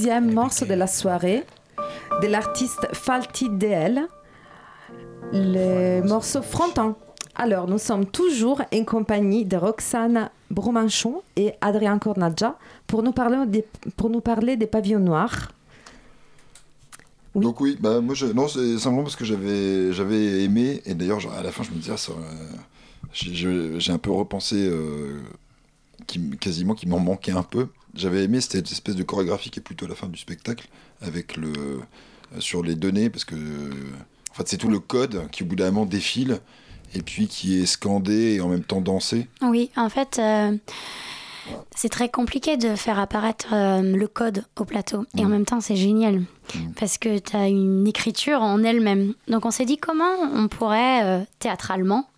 [0.00, 1.44] Deuxième morceau de la soirée
[2.22, 4.00] de l'artiste Falti DL,
[5.30, 6.94] le morceau Fronton.
[7.34, 13.44] Alors, nous sommes toujours en compagnie de Roxane Bromanchon et Adrien Cornadja pour nous parler
[13.46, 13.66] des,
[13.98, 15.52] pour nous parler des pavillons noirs.
[17.34, 21.20] Donc oui, bah moi je, non c'est simplement parce que j'avais j'avais aimé et d'ailleurs
[21.38, 22.16] à la fin je me disais ah,
[23.12, 25.20] j'ai un peu repensé euh,
[26.06, 29.62] qui, quasiment qui m'en manquait un peu j'avais aimé cette espèce de chorégraphie qui est
[29.62, 30.68] plutôt à la fin du spectacle,
[31.00, 31.80] avec le euh,
[32.40, 35.70] sur les données, parce que en fait c'est tout le code qui au bout d'un
[35.70, 36.40] moment défile
[36.94, 39.28] et puis qui est scandé et en même temps dansé.
[39.42, 40.18] Oui, en fait.
[40.18, 40.56] Euh,
[41.74, 45.04] c'est très compliqué de faire apparaître euh, le code au plateau.
[45.16, 45.30] Et en mm.
[45.30, 46.20] même temps, c'est génial.
[46.54, 46.72] Mm.
[46.78, 49.14] Parce que tu as une écriture en elle-même.
[49.26, 52.10] Donc on s'est dit comment on pourrait théâtralement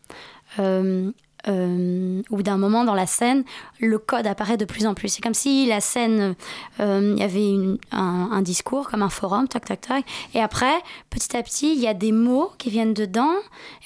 [0.59, 1.11] euh,
[1.47, 3.45] bout d'un moment dans la scène,
[3.81, 5.09] le code apparaît de plus en plus.
[5.09, 6.35] C'est comme si la scène,
[6.81, 10.05] euh, il y avait un, discours, comme un forum, tac, tac, tac.
[10.35, 10.75] Et après,
[11.11, 13.33] petit à petit, il y a des mots qui viennent dedans.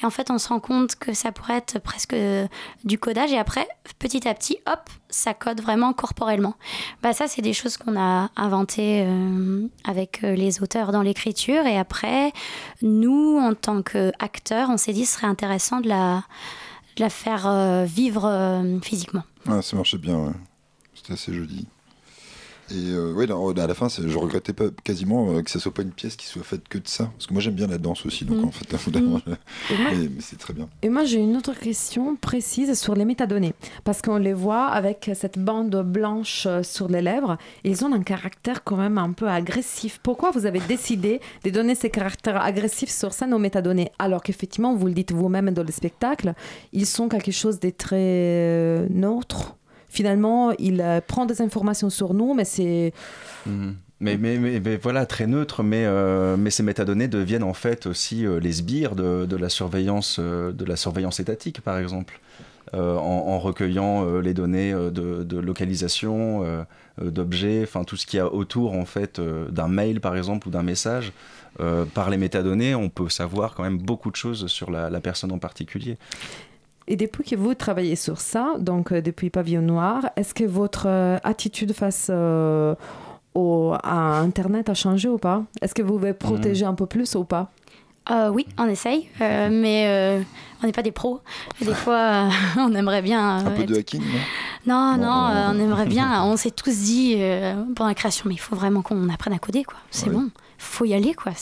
[0.02, 2.16] Et en fait, on se rend compte que ça pourrait être presque
[2.84, 3.32] du codage.
[3.32, 3.66] Et après,
[3.98, 6.54] petit à petit, hop, ça code vraiment corporellement.
[7.02, 11.66] Bah, ça, c'est des choses qu'on a inventées euh, avec les auteurs dans l'écriture.
[11.66, 12.32] Et après,
[12.82, 16.22] nous, en tant qu'acteurs, on s'est dit, ce serait intéressant de la
[16.98, 19.24] la faire euh, vivre euh, physiquement.
[19.46, 20.34] Ah, ça marchait bien,
[20.94, 21.66] c'était assez joli.
[22.70, 23.26] Et euh, oui,
[23.60, 26.26] à la fin, je regrettais pas quasiment euh, que ça soit pas une pièce qui
[26.26, 28.44] soit faite que de ça, parce que moi j'aime bien la danse aussi, donc mm.
[28.44, 29.20] en fait, mm.
[29.70, 30.68] mais, c'est très bien.
[30.82, 35.10] Et moi j'ai une autre question précise sur les métadonnées, parce qu'on les voit avec
[35.14, 40.00] cette bande blanche sur les lèvres, ils ont un caractère quand même un peu agressif.
[40.02, 44.74] Pourquoi vous avez décidé de donner ces caractères agressifs sur scène aux métadonnées, alors qu'effectivement,
[44.74, 46.34] vous le dites vous-même dans le spectacle,
[46.72, 49.56] ils sont quelque chose de très euh, neutre?
[49.88, 52.92] Finalement, il euh, prend des informations sur nous, mais c'est...
[53.46, 53.76] Mhm.
[53.98, 58.26] Mais, mais, mais, voilà, très neutre, mais, euh, mais ces métadonnées deviennent en fait aussi
[58.26, 62.20] euh, les sbires de, de, la surveillance, de la surveillance étatique, par exemple.
[62.74, 66.44] en, recueillant les données de, de localisation,
[67.00, 69.18] d'objets, enfin tout ce qu'il y a autour en fait
[69.50, 71.12] d'un mail par exemple ou d'un message.
[71.94, 75.32] par les métadonnées, on peut savoir quand même beaucoup de choses sur la, la personne
[75.32, 75.96] en particulier.
[76.88, 80.86] Et depuis que vous travaillez sur ça, donc euh, depuis Pavillon Noir, est-ce que votre
[80.86, 82.74] euh, attitude face euh,
[83.34, 85.42] au, à Internet a changé ou pas?
[85.60, 86.68] Est-ce que vous voulez protéger hmm.
[86.68, 87.50] un peu plus ou pas?
[88.30, 90.24] Oui, on essaye, mais
[90.62, 91.22] on n'est pas des pros.
[91.60, 93.38] des fois, on aimerait bien.
[93.38, 94.00] un peu de hacking,
[94.64, 94.96] non?
[94.96, 96.22] Non, non, on aimerait bien.
[96.22, 97.20] On s'est tous dit
[97.74, 99.78] pendant la création, mais il faut vraiment qu'on apprenne à coder, quoi.
[99.90, 101.32] C'est bon, faut y aller, quoi.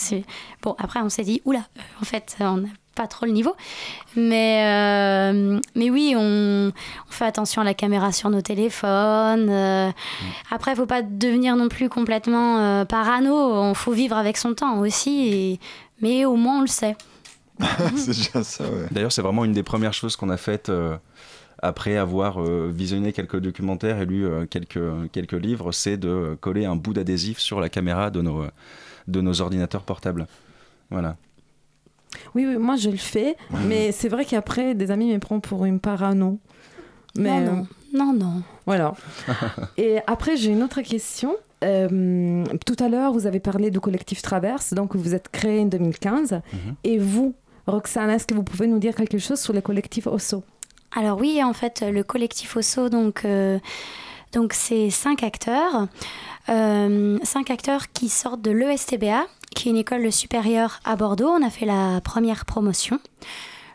[0.63, 1.67] Bon, après, on s'est dit, oula,
[2.01, 3.55] en fait, on a pas trop le niveau.
[4.17, 6.73] Mais, euh, mais oui, on,
[7.09, 9.49] fait attention à la caméra sur nos téléphones.
[9.51, 9.91] Euh.
[10.51, 13.71] Après, il faut pas devenir non plus complètement euh, parano.
[13.71, 15.61] Il faut vivre avec son temps aussi.
[16.01, 16.97] Mais au moins, on le sait.
[17.97, 18.87] c'est déjà ça, ouais.
[18.91, 20.71] D'ailleurs, c'est vraiment une des premières choses qu'on a faites
[21.63, 26.93] après avoir visionné quelques documentaires et lu quelques, quelques livres, c'est de coller un bout
[26.93, 28.45] d'adhésif sur la caméra de nos,
[29.07, 30.27] de nos ordinateurs portables.
[30.91, 31.17] Voilà.
[32.35, 35.64] Oui, oui, moi je le fais, mais c'est vrai qu'après, des amis me prennent pour
[35.64, 36.38] une parano.
[37.16, 38.42] Mais, non, non, euh, non, non.
[38.66, 38.94] Voilà.
[39.77, 41.37] Et après, j'ai une autre question.
[41.62, 45.66] Euh, tout à l'heure, vous avez parlé du collectif Traverse, donc vous êtes créé en
[45.66, 46.33] 2015.
[46.33, 46.40] Mhm.
[46.83, 47.35] Et vous,
[47.66, 50.42] Roxane, est-ce que vous pouvez nous dire quelque chose sur le collectif OSSO?
[50.96, 53.59] Alors oui, en fait, le collectif OSSO, donc, euh,
[54.33, 55.88] donc c'est cinq acteurs.
[56.46, 59.24] cinq acteurs qui sortent de l'ESTBA,
[59.55, 61.29] qui est une école supérieure à Bordeaux.
[61.29, 63.01] On a fait la première promotion.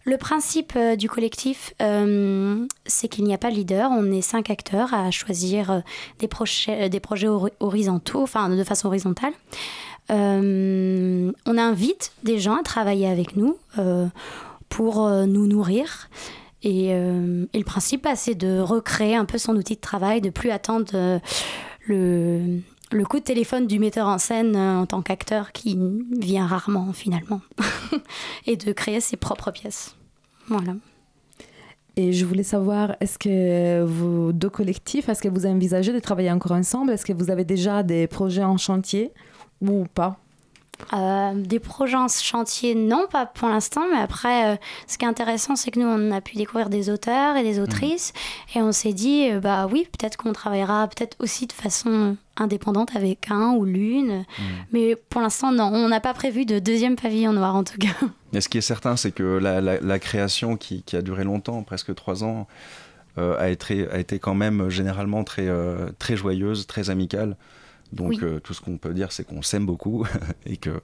[0.06, 3.92] Le principe euh, du collectif, euh, c'est qu'il n'y a pas de leader.
[3.92, 5.80] On est cinq acteurs à choisir euh,
[6.20, 6.90] des, projets,
[7.60, 9.34] horizontaux, enfin de façon horizontale.
[10.10, 13.58] on invite des gens à travailler avec nous
[14.70, 16.10] pour nous nourrir.
[16.64, 20.32] Et, et le principe, bah, c'est de recréer un peu son outil de travail, de
[20.32, 21.20] plus attendre
[21.86, 25.78] le, le coup de téléphone du metteur en scène euh, en tant qu'acteur qui
[26.20, 27.42] vient rarement finalement,
[28.48, 29.96] et de créer ses propres pièces.
[30.48, 30.74] Voilà.
[31.96, 36.32] Et je voulais savoir, est-ce que vos deux collectifs, est-ce que vous envisagez de travailler
[36.32, 36.92] encore ensemble?
[36.92, 39.12] Est-ce que vous avez déjà des projets en chantier
[39.62, 40.18] ou pas?
[40.94, 45.08] Euh, des projets en chantier, non, pas pour l'instant, mais après, euh, ce qui est
[45.08, 48.14] intéressant, c'est que nous, on a pu découvrir des auteurs et des autrices,
[48.56, 52.96] et on s'est dit, euh, bah oui, peut-être qu'on travaillera peut-être aussi de façon indépendante
[52.96, 54.26] avec un ou l'une,
[54.72, 58.08] mais pour l'instant, non, on n'a pas prévu de deuxième pavillon noir en tout cas.
[58.34, 62.24] Et ce qui est certain, c'est que la, création qui, a duré longtemps, presque trois
[62.24, 62.48] ans,
[63.18, 65.50] a, été, a été quand même généralement très,
[65.98, 67.36] très joyeuse, très amicale.
[67.92, 70.06] Donc euh, tout ce qu'on peut dire, c'est qu'on s'aime beaucoup
[70.46, 70.82] et que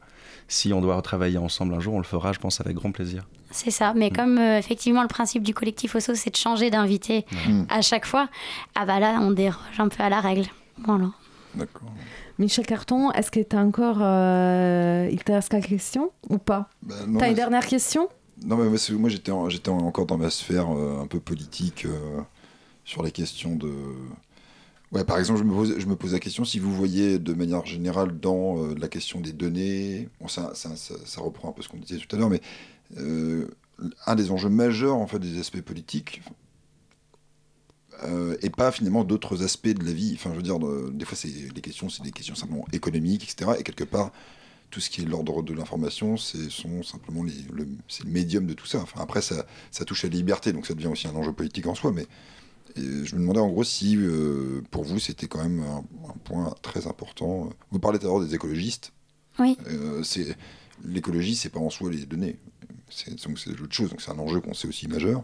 [0.48, 3.28] si on doit retravailler ensemble un jour, on le fera, je pense, avec grand plaisir.
[3.52, 4.16] C'est ça, mais mm.
[4.16, 7.26] comme euh, effectivement le principe du collectif OSSO, c'est de changer d'invité
[7.70, 8.28] à chaque fois,
[8.76, 10.46] ah bah là, on déroge un peu à la règle.
[10.84, 11.12] Voilà.
[11.54, 11.90] D'accord.
[12.38, 14.00] Michel Carton, est-ce que tu as encore.
[14.02, 16.70] Euh, il te reste quelques questions ou pas?
[16.82, 18.10] Bah, Tu as une dernière question?
[18.46, 21.88] Non, mais moi, j'étais, encore dans ma sphère un peu politique
[22.84, 23.72] sur les questions de
[24.92, 27.34] Ouais, par exemple, je me, pose, je me pose la question si vous voyez de
[27.34, 30.52] manière générale dans euh, la question des données, ça,
[31.18, 32.42] reprend un peu ce qu'on disait tout à l'heure, mais
[32.98, 33.48] euh,
[34.06, 36.22] un des enjeux majeurs en fait des aspects politiques
[38.04, 40.14] euh, et pas finalement d'autres aspects de la vie.
[40.16, 43.52] Enfin, je veux dire, des fois, c'est les questions, c'est des questions simplement économiques, etc.
[43.60, 44.12] Et quelque part,
[44.70, 46.50] tout ce qui est l'ordre de l'information, c'est
[46.84, 47.68] simplement le, le
[48.06, 48.80] médium de tout ça.
[48.82, 51.66] Enfin, après, ça, ça touche à la liberté, donc ça devient aussi un enjeu politique
[51.68, 52.06] en soi, mais
[52.76, 56.88] je me demandais en gros si euh, pour vous c'était quand même un, point très
[56.88, 57.50] important.
[57.72, 58.92] Vous parlez tout à l'heure des écologistes.
[59.40, 59.58] Oui.
[59.68, 60.36] Euh, c'est
[60.84, 62.38] l'écologie, c'est pas en soi les données.
[62.90, 65.24] C'est autre chose, donc c'est un enjeu qu'on sait aussi majeur.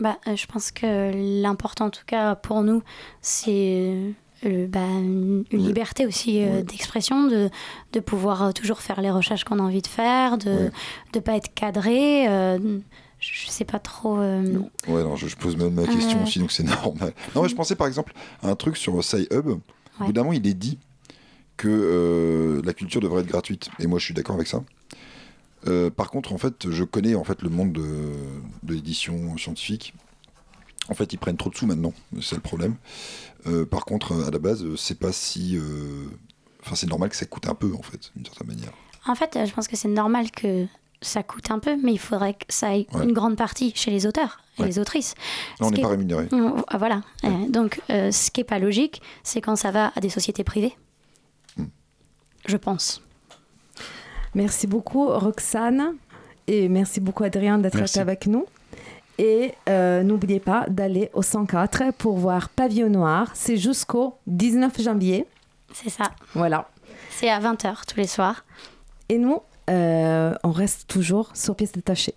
[0.00, 2.82] Bah, euh, je pense que l'important en tout cas pour nous,
[3.20, 7.50] c'est bah, une, liberté aussi d'expression, de,
[7.92, 10.70] de, pouvoir toujours faire les recherches qu'on a envie de faire, de
[11.14, 12.28] ne pas être cadré
[13.32, 14.18] je sais pas trop.
[14.20, 14.58] Euh,
[14.88, 17.12] ouais, non, je, pose même ma question aussi, donc c'est normal.
[17.34, 18.12] Non, mais je pensais par exemple
[18.42, 19.46] à un truc sur SciHub.
[19.46, 19.56] Ouais.
[20.00, 20.78] Au bout d'un moment, il est dit
[21.56, 23.70] que euh, la culture devrait être gratuite.
[23.78, 24.62] Et moi, je suis d'accord avec ça.
[25.66, 28.12] Euh, par contre, en fait, je connais en fait le monde de,
[28.62, 29.94] de l'édition scientifique.
[30.88, 31.92] En fait, ils prennent trop de sous maintenant,
[32.22, 32.76] c'est le problème.
[33.70, 35.58] par contre, à la base, c'est pas si.
[36.62, 38.72] Enfin, c'est normal que ça coûte un peu, en fait, d'une certaine manière.
[39.04, 40.66] En fait, je pense que c'est normal que
[41.06, 44.06] ça coûte un peu, mais il faudrait que ça aille une grande partie chez les
[44.06, 45.14] auteurs et les autrices.
[45.60, 46.28] on n'est pas rémunéré.
[46.68, 47.02] Ah, voilà.
[47.24, 50.44] Euh, donc, euh, ce qui n'est pas logique, c'est quand ça va à des sociétés
[50.44, 50.76] privées.
[51.56, 51.64] Hmm.
[52.46, 53.02] Je pense.
[54.34, 55.94] Merci beaucoup, Roxane.
[56.46, 58.46] Et merci beaucoup, Adrien, d'être avec nous.
[59.18, 63.30] Et euh, n'oubliez pas d'aller au 104 pour voir Pavillon Noir.
[63.34, 65.26] C'est jusqu'au 19 janvier.
[65.72, 66.10] C'est ça.
[66.34, 66.68] Voilà.
[67.10, 68.44] C'est à 20h tous les soirs.
[69.08, 72.14] Et nous, on reste toujours sur pièces détachées.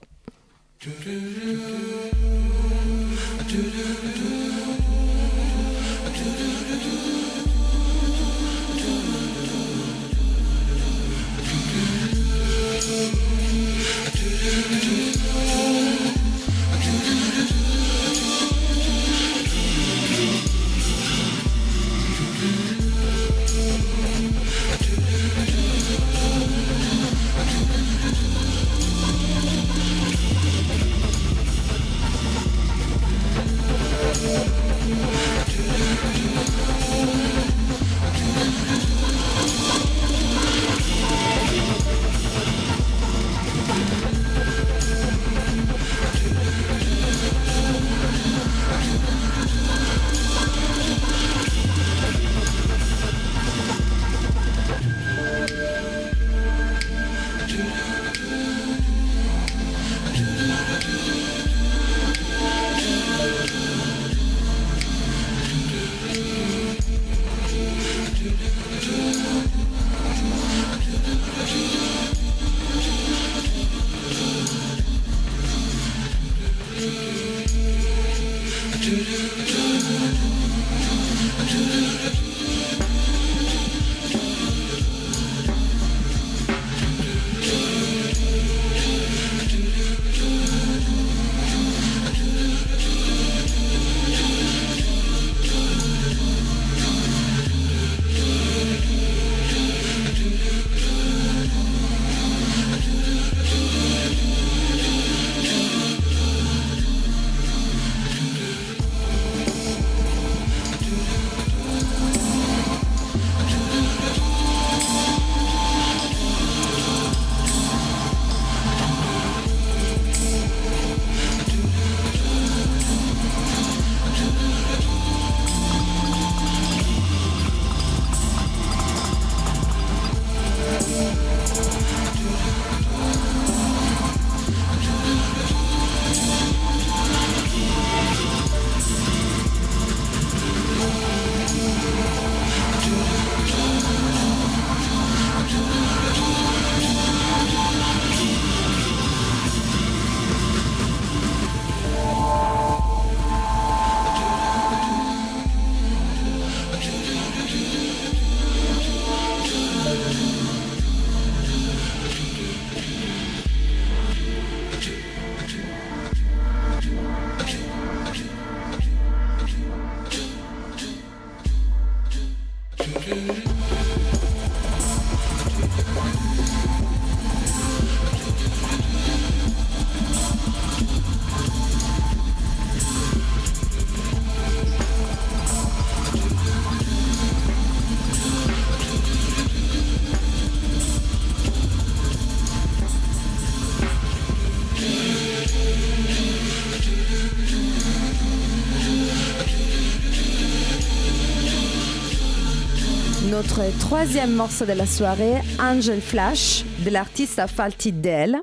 [203.30, 208.38] Notre troisième morceau de la soirée, Angel Flash, de l'artiste Falti Del.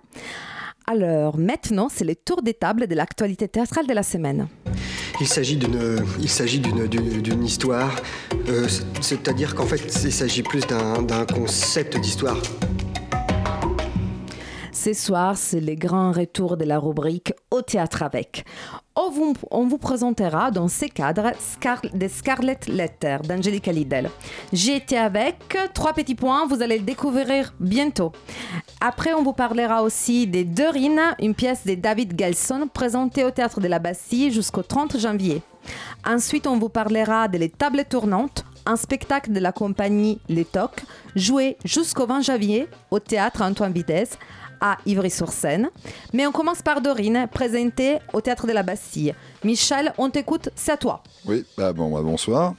[0.87, 4.47] Alors maintenant, c'est le tour des tables de l'actualité théâtrale de la semaine.
[5.21, 7.97] Il s'agit d'une, histoire,
[8.49, 8.69] euh,
[9.01, 12.41] c'est-à-dire qu'en fait, il s'agit plus d'un concept d'histoire.
[14.87, 18.45] Ce soir, c'est le grand retour de la rubrique Au théâtre avec.
[18.95, 24.09] On vous, présentera dans ces cadres Scar des Scarlet Letter d'Angelica Lidl.
[24.53, 28.13] J'ai été avec, trois petits points, vous allez le découvrir bientôt.
[28.81, 33.61] Après, on vous parlera aussi des Dorine, une pièce de David Gelson présentée au théâtre
[33.61, 35.43] de la Bastille jusqu'au 30 janvier.
[36.07, 40.85] Ensuite, on vous parlera de Les Tables Tournantes, un spectacle de la compagnie Les Tocs,
[41.17, 44.17] joué jusqu'au 20 janvier au théâtre Antoine Vitesse
[44.67, 45.71] à Ivry-sur-Seine.
[46.13, 49.15] Mais on commence par Dorine, présentée au Théâtre de la Bastille.
[49.45, 51.03] Michel, on t'écoute, c'est à toi.
[51.25, 52.55] Oui, bah bon, bah bonsoir.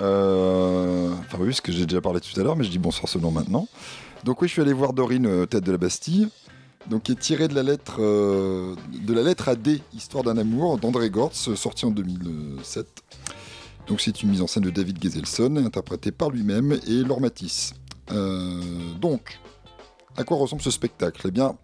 [0.00, 3.08] Euh, Enfin oui, parce que j'ai déjà parlé tout à l'heure, mais je dis bonsoir
[3.08, 3.66] seulement maintenant.
[4.24, 6.28] Donc oui, je suis allé voir Dorine, euh, Tête de la Bastille,
[6.88, 8.76] donc qui est tirée de la lettre, euh,
[9.06, 12.86] de la lettre à D, Histoire d'un amour, d'André Gortz, sorti en 2007.
[13.88, 17.74] Donc c'est une mise en scène de David Geselson, interprétée par lui-même et Laure Matisse.
[19.00, 19.38] Donc,
[20.20, 21.22] à quoi ressemble ce spectacle?
[21.26, 21.56] Eh bien,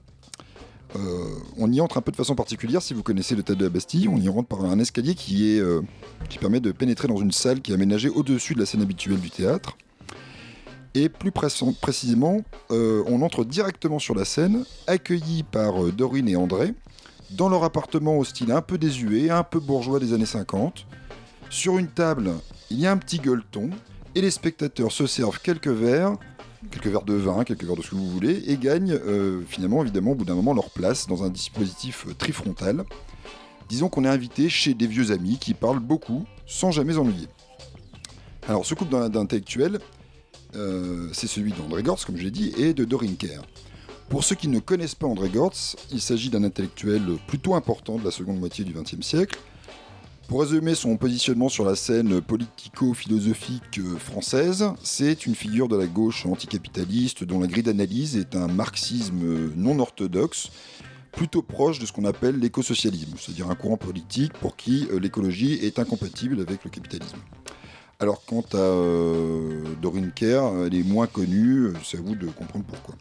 [0.95, 1.27] Euh,
[1.59, 3.71] on y entre un peu de façon particulière si vous connaissez le théâtre de la
[3.71, 4.09] Bastille.
[4.09, 5.15] On y rentre par un escalier
[5.59, 5.83] euh,
[6.31, 9.21] qui permet de pénétrer dans une salle qui est aménagée au-dessus de la scène habituelle
[9.21, 9.77] du théâtre.
[10.95, 16.73] Et plus précisément, euh, on entre directement sur la scène, accueillis par Dorine et André,
[17.33, 20.87] dans leur appartement au style un peu désuet, un peu bourgeois des années 50.
[21.51, 22.31] Sur une table,
[22.71, 23.71] il y a un petit gueuleton,
[24.15, 26.17] et les spectateurs se servent quelques verres
[26.71, 29.83] quelques verres de vin, quelques verres de ce que vous voulez, et gagnent euh, finalement,
[29.83, 32.85] évidemment, au bout d'un moment, leur place dans un dispositif euh, trifrontal.
[33.69, 37.29] Disons qu'on est invité chez des vieux amis qui parlent beaucoup sans jamais ennuyer.
[38.49, 39.81] Alors, ce couple d'intellectuels,
[40.55, 43.43] euh, c'est celui d'André Gortz, comme je l'ai dit, et de Doreen Kerr.
[44.09, 48.05] Pour ceux qui ne connaissent pas André Gortz, il s'agit d'un intellectuel plutôt important de
[48.05, 49.37] la seconde moitié du XXe siècle,
[50.29, 55.87] pour résumer son positionnement sur la scène politico-philosophique euh, française, c'est une figure de la
[55.87, 60.51] gauche anticapitaliste dont la grille d'analyse est un marxisme euh, non orthodoxe,
[61.13, 65.55] plutôt proche de ce qu'on appelle l'écosocialisme, c'est-à-dire un courant politique pour qui euh, l'écologie
[65.63, 67.19] est incompatible avec le capitalisme.
[68.01, 68.75] Alors quant à
[69.81, 72.95] Doreen Kerr, elle est moins connue, c'est à vous de comprendre pourquoi.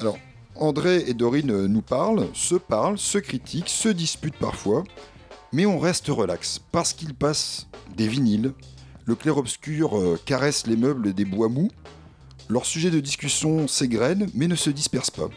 [0.00, 0.18] Alors,
[0.56, 4.82] André et Dorine nous parlent, se parlent, se critiquent, se disputent parfois,
[5.52, 8.52] mais on reste relax, parce qu'ils passent des vinyles,
[9.04, 11.70] le clair-obscur euh, caresse les meubles des bois mous,
[12.48, 15.28] leur sujet de discussion s'égrène mais ne se disperse pas.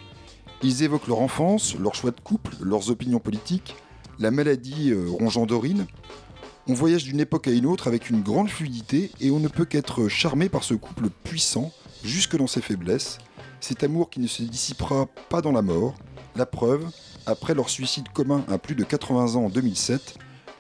[0.63, 3.75] Ils évoquent leur enfance, leur choix de couple, leurs opinions politiques,
[4.19, 5.85] la maladie euh, rongeant Dorine.
[6.67, 9.65] On voyage d'une époque à une autre avec une grande fluidité et on ne peut
[9.65, 11.71] qu'être charmé par ce couple puissant,
[12.03, 13.19] jusque dans ses faiblesses,
[13.59, 15.95] cet amour qui ne se dissipera pas dans la mort.
[16.35, 16.85] La preuve,
[17.25, 20.17] après leur suicide commun à plus de 80 ans en 2007,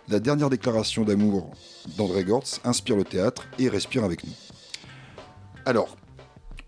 [0.07, 1.51] la dernière déclaration d'amour
[1.97, 4.33] d'André Gortz inspire le théâtre et respire avec nous.
[5.65, 5.97] Alors,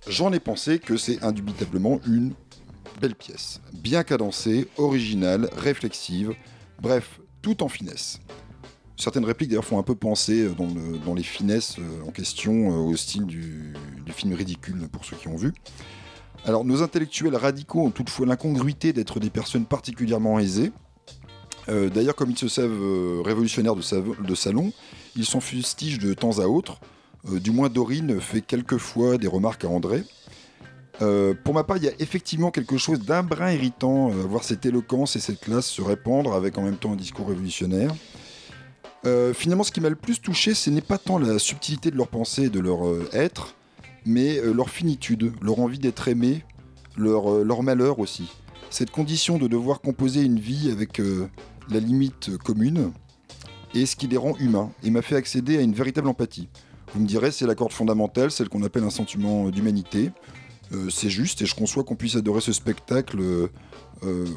[0.07, 2.33] j'en ai pensé que c'est indubitablement une
[2.99, 6.33] belle pièce, bien cadencée, originale, réflexive,
[6.81, 8.19] bref, tout en finesse.
[8.95, 12.95] Certaines répliques d'ailleurs font un peu penser dans, les finesses euh, en question euh, au
[12.95, 13.75] style du
[14.07, 15.53] film ridicule pour ceux qui ont vu.
[16.45, 20.71] Alors, nos intellectuels radicaux ont toutefois l'incongruité d'être des personnes particulièrement aisées.
[21.69, 24.71] Euh, d'ailleurs, comme ils se savent euh, révolutionnaires de, salon,
[25.15, 26.79] ils s'en fustigent de temps à autre.
[27.29, 30.03] Euh, du moins, Dorine fait quelquefois des remarques à André.
[31.43, 34.65] pour ma part, il y a effectivement quelque chose d'un brin irritant à voir cette
[34.65, 37.93] éloquence et cette classe se répandre avec en même temps un discours révolutionnaire.
[39.33, 42.07] finalement, ce qui m'a le plus touché, ce n'est pas tant la subtilité de leur
[42.07, 42.79] pensée et de leur
[43.13, 43.55] être,
[44.07, 46.43] mais euh, leur finitude, leur envie d'être aimé,
[46.95, 48.31] leur, euh, leur, malheur aussi.
[48.69, 51.29] Cette condition de devoir composer une vie avec euh,
[51.69, 52.91] la limite commune
[53.75, 56.47] est ce qui les rend humains et m'a fait accéder à une véritable empathie.
[56.93, 60.11] Vous me direz, c'est la corde fondamentale, celle qu'on appelle un sentiment d'humanité.
[60.89, 63.19] c'est juste et je conçois qu'on puisse adorer ce spectacle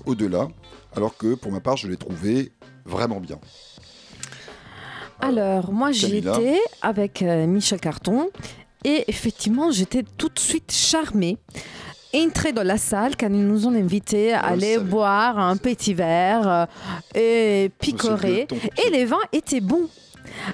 [0.05, 0.49] au-delà,
[0.97, 2.51] alors que pour ma part, je l'ai trouvé
[2.85, 3.39] vraiment bien.
[5.21, 8.31] Alors, moi j'y étais avec Michel Carton
[8.85, 11.39] et effectivement, j'étais tout de suite charmée.
[12.13, 16.49] Entrée dans la salle quand ils nous ont invités à aller boire un petit verre
[16.49, 16.67] euh,
[17.15, 18.49] et picorer.
[18.85, 19.89] Et les vins étaient bons.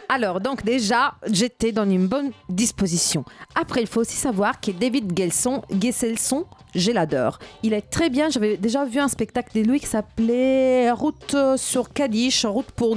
[0.09, 3.25] Alors, donc déjà, j'étais dans une bonne disposition.
[3.55, 6.45] Après, il faut aussi savoir que David Gelson, Gesselson,
[6.77, 7.39] je l'adore.
[7.63, 8.31] Il est très bien.
[8.31, 12.97] J'avais déjà vu un spectacle de lui qui s'appelait Route sur Kadish, Route pour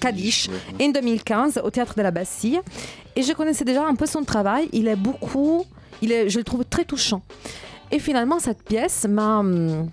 [0.00, 0.48] Kadish,
[0.80, 2.60] en 2015 au Théâtre de la Bastille.
[3.16, 4.68] Et je connaissais déjà un peu son travail.
[4.72, 5.64] Il est beaucoup,
[6.02, 7.22] il est, je le trouve très touchant.
[7.90, 9.88] Et finalement, cette pièce m'a hum,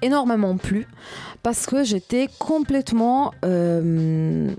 [0.00, 0.86] énormément plu
[1.42, 4.50] parce que j'étais complètement euh,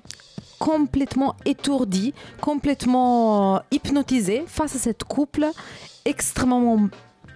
[0.60, 5.48] complètement étourdie, complètement hypnotisée face à cette couple
[6.06, 6.88] extrêmement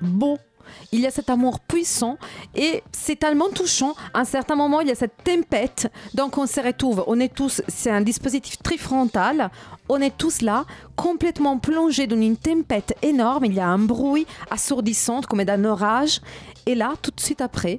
[0.01, 0.37] beau
[0.91, 2.17] il y a cet amour puissant
[2.55, 3.95] et c'est tellement touchant.
[4.13, 5.91] À un certain moment, il y a cette tempête.
[6.13, 9.49] Donc on se retrouve, on est tous, c'est un dispositif trifrontal.
[9.89, 10.65] On est tous là,
[10.95, 13.45] complètement plongés dans une tempête énorme.
[13.45, 16.21] Il y a un bruit assourdissant comme d'un orage.
[16.65, 17.77] Et là, tout de suite après,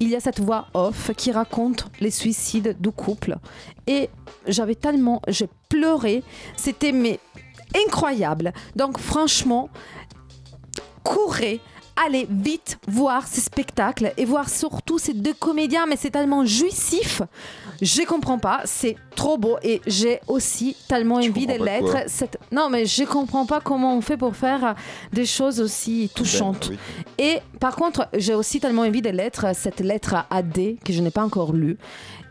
[0.00, 3.36] il y a cette voix off qui raconte les suicides du couple.
[3.86, 4.10] Et
[4.46, 6.22] j'avais tellement, j'ai pleuré.
[6.56, 7.20] C'était mais
[7.86, 8.52] incroyable.
[8.76, 9.68] Donc franchement,
[11.02, 11.60] courez
[12.04, 17.22] allez vite voir ces spectacles et voir surtout ces deux comédiens, mais c'est tellement jouissif.
[17.82, 21.96] Je comprends pas, c'est trop beau et j'ai aussi tellement envie de l'être.
[22.08, 22.38] Cette...
[22.52, 24.74] Non, mais je comprends pas comment on fait pour faire
[25.12, 26.70] des choses aussi touchantes.
[27.18, 31.10] Et par contre, j'ai aussi tellement envie de l'être, cette lettre AD que je n'ai
[31.10, 31.78] pas encore lue.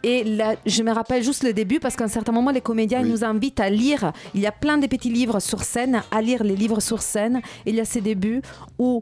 [0.04, 3.04] Et là, je me rappelle juste le début parce qu'à un certain moment, les comédiens
[3.04, 4.14] nous invitent à lire.
[4.34, 7.42] Il y a plein de petits livres sur scène, à lire les livres sur scène.
[7.66, 8.42] il y a ces débuts
[8.78, 9.02] où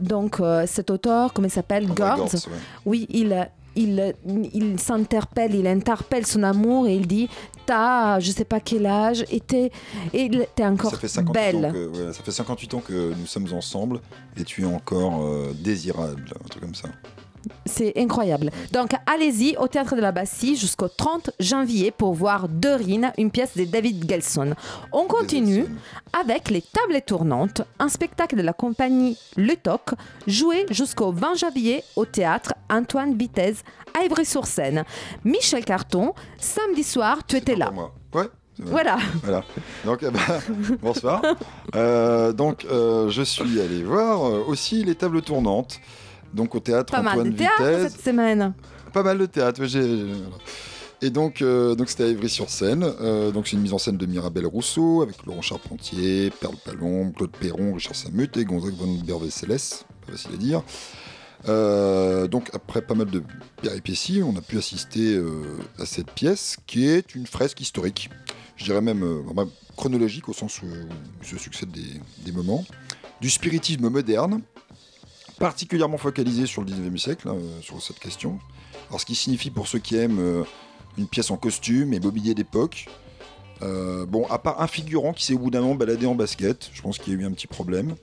[0.00, 1.86] donc euh, cet auteur, comment il s'appelle?
[1.88, 2.32] Gords.
[2.32, 2.40] Ouais.
[2.86, 4.14] Oui, il, il,
[4.52, 7.28] il s'interpelle, il interpelle son amour et il dit
[7.66, 9.70] T'as, je sais pas quel âge, et t'es,
[10.12, 11.72] et t'es encore Ça fait, 58 ans belle.
[11.72, 14.00] que, ouais, ça fait 58 ans que nous sommes ensemble
[14.36, 16.88] et tu es encore euh, désirable, un truc comme ça.
[17.66, 18.50] C'est incroyable.
[18.72, 23.56] Donc allez-y au Théâtre de la Bastille jusqu'au 30 janvier pour voir Dorine, une pièce
[23.56, 24.54] de David Gelson.
[24.92, 25.66] On continue
[26.18, 29.90] avec Les Tables tournantes, un spectacle de la compagnie Le Toc,
[30.26, 33.62] joué jusqu'au 20 janvier au Théâtre Antoine Vitesse
[33.98, 34.84] à Ivry-sur-Seine.
[35.24, 37.72] Michel Carton, samedi soir, tu étais là.
[38.12, 38.28] Ouais.
[38.62, 38.98] Voilà.
[39.22, 39.44] Voilà.
[39.84, 41.22] Donc, eh ben, bonsoir.
[41.74, 45.80] Euh, donc, euh, je suis allé voir euh, aussi les tables tournantes.
[46.34, 47.92] Donc, au théâtre Pas mal Antoine de théâtre Vitesse.
[47.92, 48.52] cette semaine.
[48.92, 49.64] Pas mal de théâtre.
[49.64, 50.36] j'ai- voilà.
[51.02, 52.84] Et donc, euh, donc c'était à Ivry-sur-Seine.
[53.00, 57.14] Euh, donc, c'est une mise en scène de Mirabel Rousseau avec Laurent Charpentier, Perle Palombe,
[57.14, 59.82] Claude Perron, Richard Samut et Gonzague von Bervesseles.
[60.06, 60.62] Pas facile à dire.
[61.48, 63.22] Euh, donc, après pas mal de
[63.62, 65.18] péripéties, on a pu assister
[65.78, 68.10] à cette pièce qui est une fresque historique.
[68.56, 72.64] Je dirais même vraiment chronologique au sens où, où se succèdent des, des moments.
[73.22, 74.42] Du spiritisme moderne,
[75.40, 78.38] particulièrement focalisé sur le 19e siècle, hein, euh, sur cette question.
[78.88, 80.44] Alors, ce qui signifie pour ceux qui aiment euh,
[80.98, 82.86] une pièce en costume et mobilier d'époque.
[83.62, 86.70] euh, bon, à part un figurant qui s'est au bout d'un moment baladé en basket,
[86.72, 87.96] je pense qu'il y a eu un petit problème.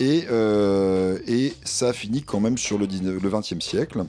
[0.00, 0.24] Et,
[1.64, 4.04] ça finit quand même sur le, 19 le 20e siècle.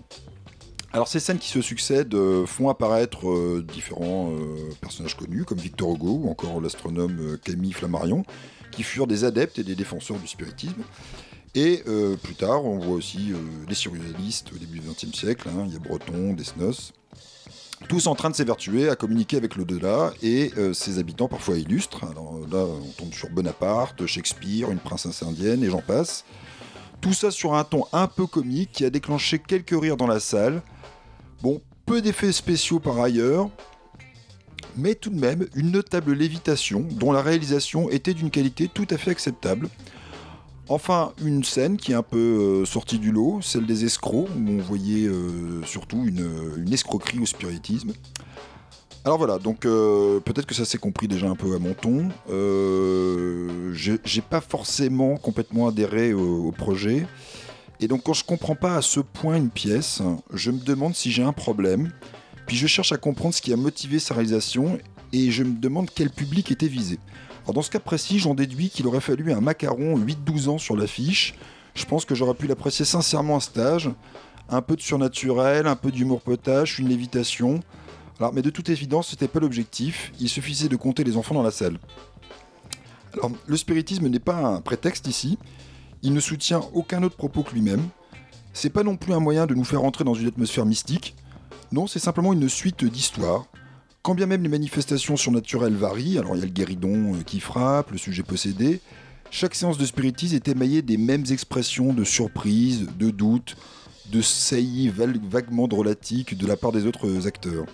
[0.94, 4.32] Alors ces scènes qui se succèdent font apparaître différents
[4.80, 8.24] personnages connus comme Victor Hugo ou encore l'astronome Camille Flammarion,
[8.72, 10.82] qui furent des adeptes et des défenseurs du spiritisme.
[11.56, 13.38] Et euh, plus tard, on voit aussi euh,
[13.68, 16.94] les surréalistes au début du XXe siècle, hein, il y a Breton, Desnos,
[17.88, 22.04] tous en train de s'évertuer à communiquer avec l'au-delà et euh, ses habitants parfois illustres.
[22.04, 26.26] Alors euh, là, on tombe sur Bonaparte, Shakespeare, une princesse indienne et j'en passe.
[27.02, 30.20] Tout ça sur un ton un peu comique qui a déclenché quelques rires dans la
[30.20, 30.62] salle.
[31.42, 33.50] Bon, peu d'effets spéciaux par ailleurs,
[34.76, 38.98] mais tout de même une notable lévitation dont la réalisation était d'une qualité tout à
[38.98, 39.70] fait acceptable.
[40.68, 44.50] Enfin, une scène qui est un peu euh, sortie du lot, celle des escrocs, où
[44.50, 47.94] on voyait euh, surtout une, une escroquerie au spiritisme.
[49.04, 52.10] Alors voilà, donc euh, peut-être que ça s'est compris déjà un peu à mon ton.
[52.32, 57.06] Euh, j'ai pas forcément complètement adhéré au, au projet.
[57.80, 60.02] Et donc quand je comprends pas à ce point une pièce,
[60.34, 61.92] je me demande si j'ai un problème.
[62.48, 64.80] Puis je cherche à comprendre ce qui a motivé sa réalisation
[65.14, 66.98] et je me demande quel public était visé.
[67.54, 71.36] Dans ce cas précis, j'en déduis qu'il aurait fallu un macaron 8-12 ans sur l'affiche.
[71.74, 73.92] Je pense que j'aurais pu l'apprécier sincèrement à stage.
[74.50, 77.62] Un peu de surnaturel, un peu d'humour potache, une lévitation.
[78.20, 80.12] Alors, mais de toute évidence, c'était pas l'objectif.
[80.20, 81.78] Il suffisait de compter les enfants dans la salle.
[83.14, 85.38] Alors, le spiritisme n'est pas un prétexte ici.
[86.02, 87.88] Il ne soutient aucun autre propos que lui-même.
[88.54, 91.16] C'est pas non plus un moyen de nous faire entrer dans une atmosphère mystique.
[91.72, 93.46] Non, c'est simplement une suite d'histoires.
[94.06, 97.40] Quand bien même les manifestations surnaturelles varient, alors il y a le guéridon euh, qui
[97.40, 98.80] frappe, le sujet possédé,
[99.32, 103.58] chaque séance de spiritisme est émaillée des mêmes expressions de surprise, de doute,
[104.12, 107.66] de saillies vaguement drôlatiques de la part des autres acteurs.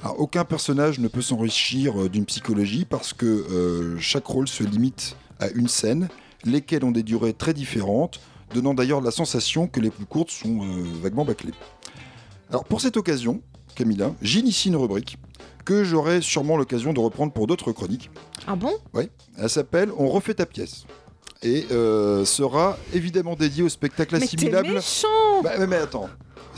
[0.00, 4.62] Alors, aucun personnage ne peut s'enrichir euh, d'une psychologie parce que euh, chaque rôle se
[4.62, 6.08] limite à une scène,
[6.44, 8.20] lesquelles ont des durées très différentes,
[8.54, 11.54] donnant d'ailleurs la sensation que les plus courtes sont euh, vaguement bâclées.
[12.48, 13.42] Alors pour cette occasion,
[13.74, 15.18] Camilla, j'initie une rubrique
[15.64, 18.10] que j'aurai sûrement l'occasion de reprendre pour d'autres chroniques.
[18.46, 18.72] Ah bon?
[18.92, 19.08] Oui,
[19.38, 20.84] elle s'appelle On refait ta pièce.
[21.42, 24.72] Et euh, sera évidemment dédiée au spectacle Mais assimilable.
[24.72, 25.08] méchant
[25.42, 26.08] Bah, mais, mais attends.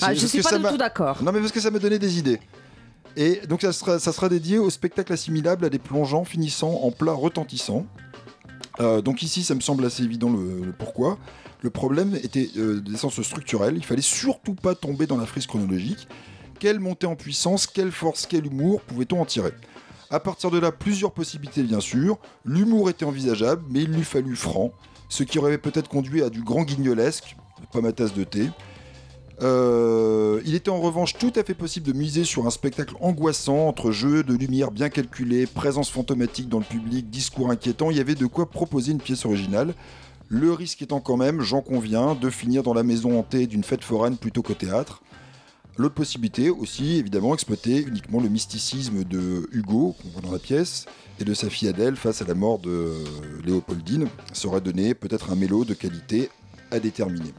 [0.00, 1.22] Ah, Je suis pas du tout d'accord.
[1.22, 2.40] Non, mais parce que ça m'a donné des idées.
[3.16, 6.90] Et donc ça sera, ça sera dédié au spectacle assimilable à des plongeants finissant en
[6.90, 7.86] plats retentissants.
[8.78, 11.18] Euh, donc ici, ça me semble assez évident le, le pourquoi.
[11.62, 13.74] Le problème était euh, d'essence structurelle.
[13.76, 16.06] Il fallait surtout pas tomber dans la frise chronologique.
[16.58, 19.52] Quelle montée en puissance, quelle force, quel humour pouvait-on en tirer?
[20.10, 22.18] À partir de là, plusieurs possibilités bien sûr.
[22.44, 24.72] L'humour était envisageable, mais il lui fallut franc,
[25.08, 27.36] ce qui aurait peut-être conduit à du grand guignolesque,
[27.72, 28.48] pas ma tasse de thé.
[29.42, 33.68] Euh, il était en revanche tout à fait possible de miser sur un spectacle angoissant
[33.68, 37.90] entre jeux de lumière bien calculés, présence fantomatique dans le public, discours inquiétants.
[37.90, 39.74] Il y avait de quoi proposer une pièce originale.
[40.28, 43.84] Le risque étant quand même, j'en conviens, de finir dans la maison hantée d'une fête
[43.84, 45.02] foraine plutôt qu'au théâtre.
[45.78, 50.86] L'autre possibilité aussi, évidemment, exploiter uniquement le mysticisme de Hugo, qu'on voit dans la pièce,
[51.20, 52.94] et de sa fille Adèle face à la mort de
[53.44, 54.08] Léopoldine.
[54.32, 56.30] Ça aurait donné peut-être un mélo de qualité
[56.70, 57.32] à déterminer.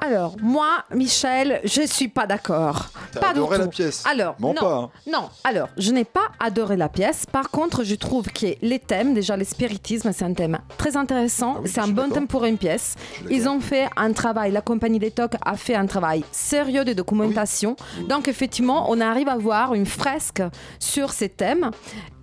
[0.00, 2.86] Alors, moi, Michel, je suis pas d'accord.
[3.14, 3.70] Pas du adoré la tout.
[3.70, 4.04] pièce.
[4.08, 4.90] Alors, Mens non, pas, hein.
[5.10, 5.28] non.
[5.42, 7.26] Alors, je n'ai pas adoré la pièce.
[7.26, 11.54] Par contre, je trouve que les thèmes, déjà le spiritisme, c'est un thème très intéressant.
[11.56, 12.94] Ah oui, c'est un bon thème pour une pièce.
[13.28, 16.92] Ils ont fait un travail, la compagnie des TOC a fait un travail sérieux de
[16.92, 17.74] documentation.
[18.08, 20.42] Donc, effectivement, on arrive à voir une fresque
[20.78, 21.72] sur ces thèmes.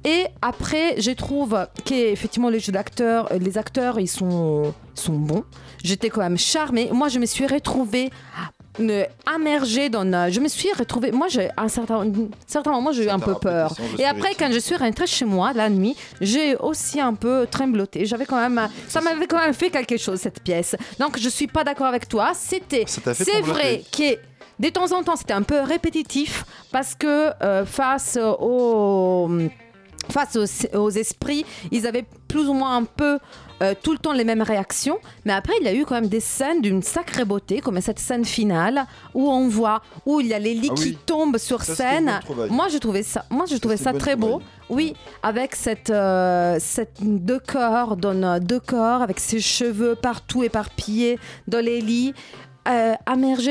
[0.05, 5.43] Et après, je trouve qu'effectivement, les jeux d'acteurs, euh, les acteurs, ils sont, sont bons.
[5.83, 6.89] J'étais quand même charmée.
[6.93, 8.11] Moi, je me suis retrouvée
[8.79, 9.03] euh,
[9.35, 10.05] immergée dans.
[10.13, 11.11] euh, Je me suis retrouvée.
[11.11, 12.11] Moi, j'ai à un certain, un
[12.45, 13.73] certain moment, j'ai eu un peu peur.
[13.97, 18.05] Et après, quand je suis rentrée chez moi la nuit, j'ai aussi un peu trembloté.
[18.05, 20.75] J'avais quand même, ça m'avait quand même fait quelque chose cette pièce.
[20.99, 22.31] Donc, je suis pas d'accord avec toi.
[22.35, 24.17] C'était, c'est vrai que
[24.59, 29.29] de temps en temps, c'était un peu répétitif parce que euh, face au
[30.11, 33.19] face aux, aux esprits, ils avaient plus ou moins un peu
[33.61, 34.97] euh, tout le temps les mêmes réactions.
[35.23, 37.99] Mais après, il y a eu quand même des scènes d'une sacrée beauté, comme cette
[37.99, 40.83] scène finale où on voit où il y a les lits Ah oui.
[40.83, 42.19] qui tombent sur Ça, scène.
[42.49, 44.41] Moi, je trouvais ça, moi, je Ça, trouvais très beau.
[44.69, 51.19] Oui, avec cette, euh, cette deux corps, donne deux corps, avec ses cheveux partout éparpillés
[51.47, 52.13] dans les lits.
[52.67, 52.95] Euh,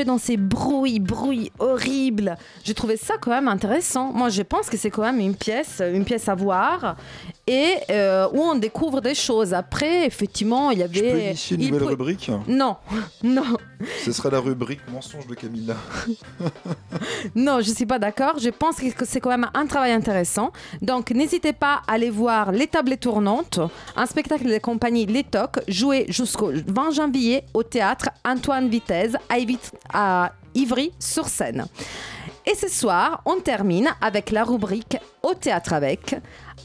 [0.05, 2.37] dans ces bruits, bruits horribles.
[2.63, 4.11] J'ai trouvé ça quand même intéressant.
[4.11, 6.97] Moi, je pense que c'est quand même une pièce, une pièce à voir
[7.47, 9.53] et euh, où on découvre des choses.
[9.53, 11.25] Après, effectivement, il y Je peux avait.
[11.27, 12.77] initier une il nouvelle rubrique Non,
[13.23, 13.43] non,
[14.03, 15.75] Ce sera la rubrique mensonge de Camilla.
[17.35, 18.39] non, je suis pas d'accord.
[18.39, 20.51] Je pense que c'est quand même un travail intéressant.
[20.81, 23.59] Donc, n'hésitez pas à aller voir Les Tablées Tournantes,
[23.95, 29.37] un spectacle de compagnie Les Tocs, joué jusqu'au 20 janvier au théâtre Antoine Vitesse à
[29.37, 29.59] Ivi-
[29.93, 31.65] à Ivry-sur-Seine.
[32.47, 36.15] Et ce soir, on termine avec la rubrique Au théâtre avec,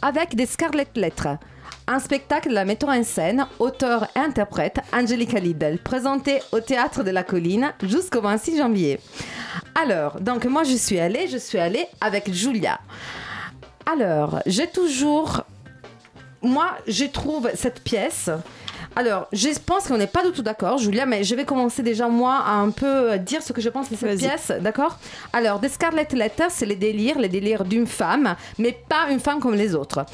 [0.02, 1.38] avec des Scarlet Lettres.
[1.86, 7.10] Un spectacle la metteur en scène, auteur et interprète Angelica Lidl, présenté au Théâtre de
[7.10, 9.00] la Colline jusqu'au 26 janvier.
[9.74, 12.78] Alors, donc moi je suis allée, je suis allée avec Julia.
[13.90, 15.42] Alors, j'ai toujours...
[16.42, 18.30] Moi, je trouve cette pièce...
[18.96, 22.08] Alors, je pense qu'on n'est pas du tout d'accord, Julia, mais je vais commencer déjà,
[22.08, 24.98] moi, à un peu dire ce que je pense de cette pièce, d'accord?
[25.32, 29.38] Alors, The Scarlet Letter, c'est les délires, les délires d'une femme, mais pas une femme
[29.38, 30.04] comme les autres.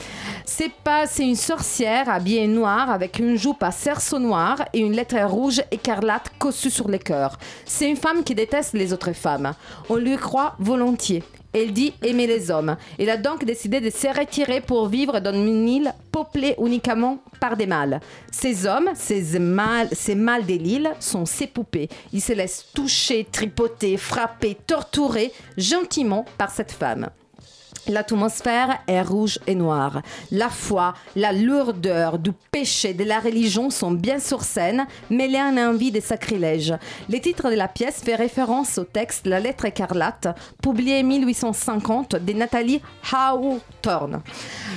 [0.44, 4.92] C'est pas, c'est une sorcière habillée noire avec une jupe à cerceau noir et une
[4.92, 7.38] lettre rouge écarlate cossue sur les cœurs.
[7.64, 9.54] C'est une femme qui déteste les autres femmes.
[9.88, 11.22] On lui croit volontiers.
[11.52, 12.76] Elle dit aimer les hommes.
[12.98, 17.56] Elle a donc décidé de se retirer pour vivre dans une île peuplée uniquement par
[17.56, 18.00] des mâles.
[18.30, 21.88] Ces hommes, ces mâles, ces mâles de l'île sont ses poupées.
[22.12, 27.08] Ils se laissent toucher, tripoter, frapper, torturer gentiment par cette femme.
[27.88, 30.02] L'atmosphère est rouge et noire.
[30.32, 35.48] La foi, la lourdeur du péché de la religion sont bien sur scène, mêlées à
[35.50, 36.74] une envie de sacrilège.
[37.08, 40.28] Le titre de la pièce fait référence au texte La lettre écarlate,
[40.62, 42.80] publié en 1850 de Nathalie
[43.12, 44.20] Hawthorne.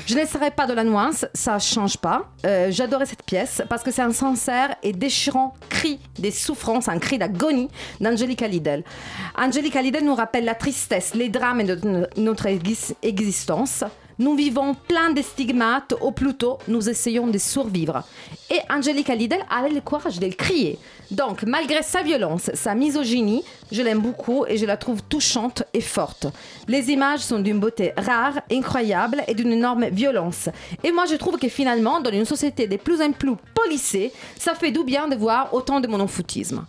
[0.05, 2.25] Je ne serai pas de la nuance, ça change pas.
[2.45, 6.99] Euh, J'adorais cette pièce parce que c'est un sincère et déchirant cri des souffrances, un
[6.99, 8.83] cri d'agonie d'Angelica Lidl.
[9.37, 13.83] Angelica Lidl nous rappelle la tristesse, les drames de no- notre exis- existence.
[14.17, 18.03] Nous vivons plein de stigmates, ou plutôt, nous essayons de survivre.
[18.49, 20.77] Et Angelica Lidl a le courage de le crier.
[21.09, 25.79] Donc, malgré sa violence, sa misogynie, je l'aime beaucoup et je la trouve touchante et
[25.79, 26.27] forte.
[26.67, 30.49] Les images sont d'une beauté rare, incroyable et d'une énorme violence.
[30.83, 34.53] Et moi, je trouve que finalement, dans une société de plus en plus policée, ça
[34.53, 36.65] fait du bien de voir autant de monofoutisme.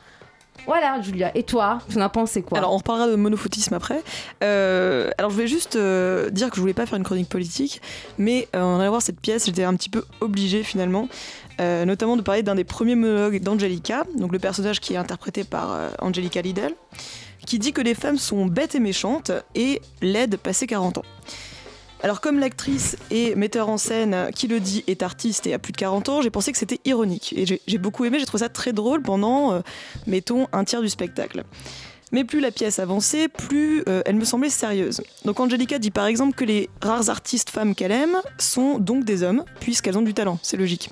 [0.67, 1.37] Voilà, Julia.
[1.37, 4.03] Et toi, tu en as pensé quoi Alors on reparlera de monofoutisme après.
[4.43, 7.81] Euh, alors je voulais juste euh, dire que je voulais pas faire une chronique politique,
[8.19, 11.09] mais euh, en allant voir cette pièce, j'étais un petit peu obligée finalement,
[11.59, 15.77] notamment de parler d'un des premiers monologues d'Angelica, donc le personnage qui est interprété par
[15.99, 16.75] Angelica Lidl,
[17.47, 21.05] qui dit que les femmes sont bêtes et méchantes et laides passé 40 ans.
[22.03, 25.73] Alors comme l'actrice et metteur en scène qui le dit est artiste et a plus
[25.73, 27.35] de 40 ans, j'ai pensé que c'était ironique.
[27.37, 29.61] Et j'ai beaucoup aimé, j'ai trouvé ça très drôle pendant, euh,
[30.07, 31.45] mettons, un tiers du spectacle.
[32.13, 35.03] Mais plus la pièce avançait, plus euh, elle me semblait sérieuse.
[35.27, 39.23] Donc Angelica dit par exemple que les rares artistes femmes qu'elle aime sont donc des
[39.23, 40.91] hommes, puisqu'elles ont du talent, c'est logique.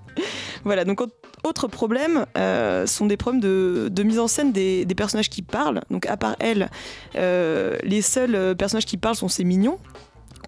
[0.64, 1.12] voilà, donc au-
[1.44, 5.82] autre problème euh, sont des problèmes de, mise en scène des, personnages qui parlent.
[5.90, 6.70] Donc à part elle,
[7.14, 9.78] les seuls personnages qui parlent sont ces mignons.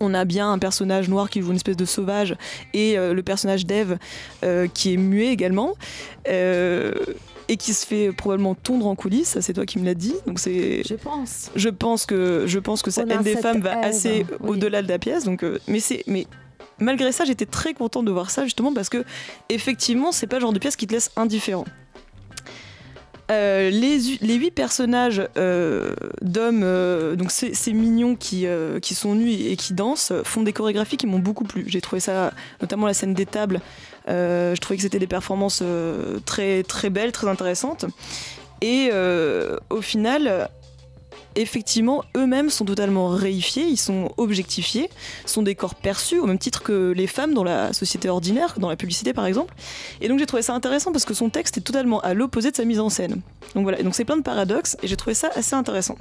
[0.01, 2.37] On a bien un personnage noir qui joue une espèce de sauvage
[2.75, 3.99] et euh, le personnage d'Eve
[4.45, 5.75] euh, qui est muet également.
[6.29, 6.93] Euh,
[7.49, 10.15] et qui se fait probablement tondre en coulisses, ça c'est toi qui me l'as dit.
[10.25, 11.51] Donc c'est Je pense.
[11.57, 14.51] je pense que je pense que ça On a haine des femmes va assez oui.
[14.51, 15.25] au-delà de la pièce.
[15.25, 16.29] Donc mais c'est mais
[16.81, 19.05] malgré ça, j'étais très contente de voir ça justement parce que
[19.49, 21.65] effectivement, c'est pas le genre de pièce qui te laisse indifférent.
[23.31, 28.47] Euh, les, huit personnages euh, d'hommes, euh, donc ces, mignons qui,
[28.83, 31.65] qui sont nus et qui dansent, font des chorégraphies qui m'ont beaucoup plu.
[31.67, 33.61] J'ai trouvé ça, notamment la scène des tables,
[34.09, 35.63] je trouvais que c'était des performances
[36.27, 37.85] très, très belles, très intéressantes.
[38.63, 38.91] Et
[39.71, 40.49] au final,
[41.37, 44.91] effectivement, eux-mêmes sont totalement réifiés, ils sont objectifiés,
[45.27, 48.69] sont des corps perçus au même titre que les femmes dans la société ordinaire, dans
[48.69, 49.55] la publicité par exemple.
[50.01, 52.57] Et donc j'ai trouvé ça intéressant parce que son texte est totalement à l'opposé de
[52.57, 53.21] sa mise en scène.
[53.55, 55.97] Donc voilà, donc c'est plein de paradoxes et j'ai trouvé ça assez intéressant.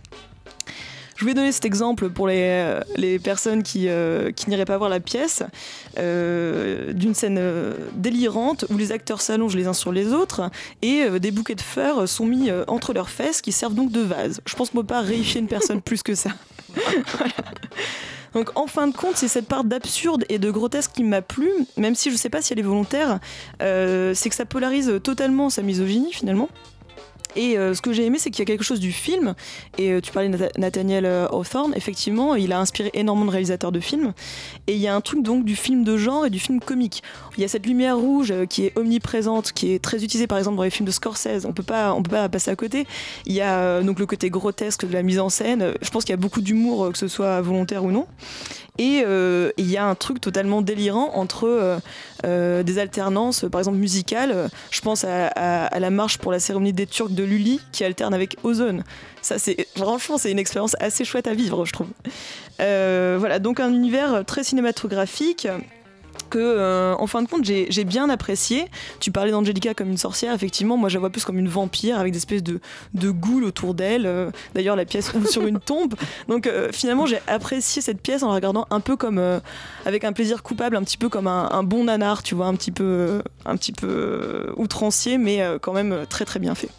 [1.19, 4.89] Je voulais donner cet exemple pour les, les personnes qui, euh, qui n'iraient pas voir
[4.89, 5.43] la pièce,
[5.97, 10.49] euh, d'une scène euh, délirante où les acteurs s'allongent les uns sur les autres
[10.81, 14.39] et des bouquets de fleurs sont mis entre leurs fesses qui servent donc de vase.
[14.45, 16.29] Je pense qu'on ne peut pas réifier une personne plus que ça.
[18.33, 21.49] Donc en fin de compte, c'est cette part d'absurde et de grotesque qui m'a plu,
[21.75, 23.19] même si je sais pas si elle est volontaire,
[23.59, 26.47] c'est que ça polarise totalement sa misogynie finalement.
[27.35, 29.35] Et euh, ce que j'ai aimé, c'est qu'il y a quelque chose du film.
[29.77, 33.31] Et euh, tu parlais de Natha- Nathaniel euh, Hawthorne, effectivement, il a inspiré énormément de
[33.31, 34.13] réalisateurs de films.
[34.67, 37.03] Et il y a un truc donc du film de genre et du film comique.
[37.37, 40.57] Il y a cette lumière rouge qui est omniprésente, qui est très utilisée par exemple
[40.57, 41.45] dans les films de Scorsese.
[41.45, 42.87] On peut pas, on peut pas passer à côté.
[43.25, 45.73] Il y a donc le côté grotesque de la mise en scène.
[45.81, 48.07] Je pense qu'il y a beaucoup d'humour, que ce soit volontaire ou non.
[48.79, 51.79] Et euh, il y a un truc totalement délirant entre euh,
[52.25, 54.49] euh, des alternances, par exemple musicales.
[54.71, 58.37] Je pense à, la marche pour la cérémonie des Turcs de Lully qui alterne avec
[58.43, 58.85] Ozone.
[59.21, 61.87] Ça, c'est franchement, c'est une expérience assez chouette à vivre, je trouve.
[62.57, 65.47] Voilà, donc un univers très cinématographique
[66.29, 68.67] que, euh, en fin de compte, j'ai bien apprécié.
[68.99, 71.99] Tu parlais d'Angelica comme une sorcière, effectivement, moi je la vois plus comme une vampire
[71.99, 72.59] avec des espèces de,
[73.11, 74.05] goules autour d'elle.
[74.05, 75.95] Euh, D'ailleurs, la pièce ouvre sur une tombe.
[76.27, 79.21] Donc euh, finalement, j'ai apprécié cette pièce en la regardant un peu comme,
[79.85, 82.71] avec un plaisir coupable, un petit peu comme un, bon nanar, tu vois, un petit
[82.71, 86.69] peu, un petit peu outrancier, mais quand même très très bien fait.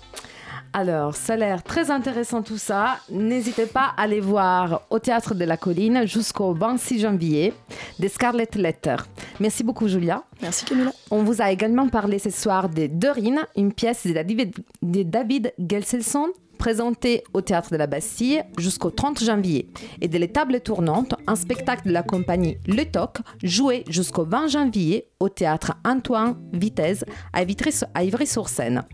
[0.73, 2.99] Alors, ça a l'air très intéressant tout ça.
[3.11, 7.53] N'hésitez pas à aller voir au Théâtre de la Colline jusqu'au 26 janvier
[7.99, 8.97] des Scarlet Letter.
[9.41, 10.23] Merci beaucoup, Julia.
[10.41, 10.93] Merci, Camilla.
[11.11, 15.53] On vous a également parlé ce soir de Dorine, une pièce de David, de David
[15.59, 16.29] Gelselson
[16.61, 19.71] présentée au Théâtre de la Bastille jusqu'au 30 janvier,
[20.03, 24.49] et de Les Tables Tournantes, un spectacle de la compagnie Le Toc, joué jusqu'au 20
[24.49, 28.85] janvier au Théâtre Antoine Vitesse à Ivry-sur-Seine.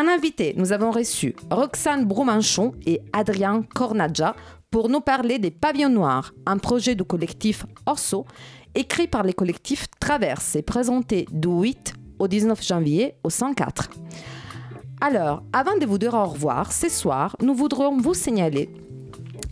[0.00, 4.36] Un invité, nous avons reçu Roxane Broumanchon et Adrien Cornadja
[4.70, 8.24] pour nous parler des Pavillons Noirs, un projet du collectif Orso,
[8.76, 13.90] écrit par les collectifs Traverse et présenté du 8 au 19 janvier au 104.
[15.00, 18.70] Alors, avant de vous dire au revoir, ce soir, nous voudrions vous signaler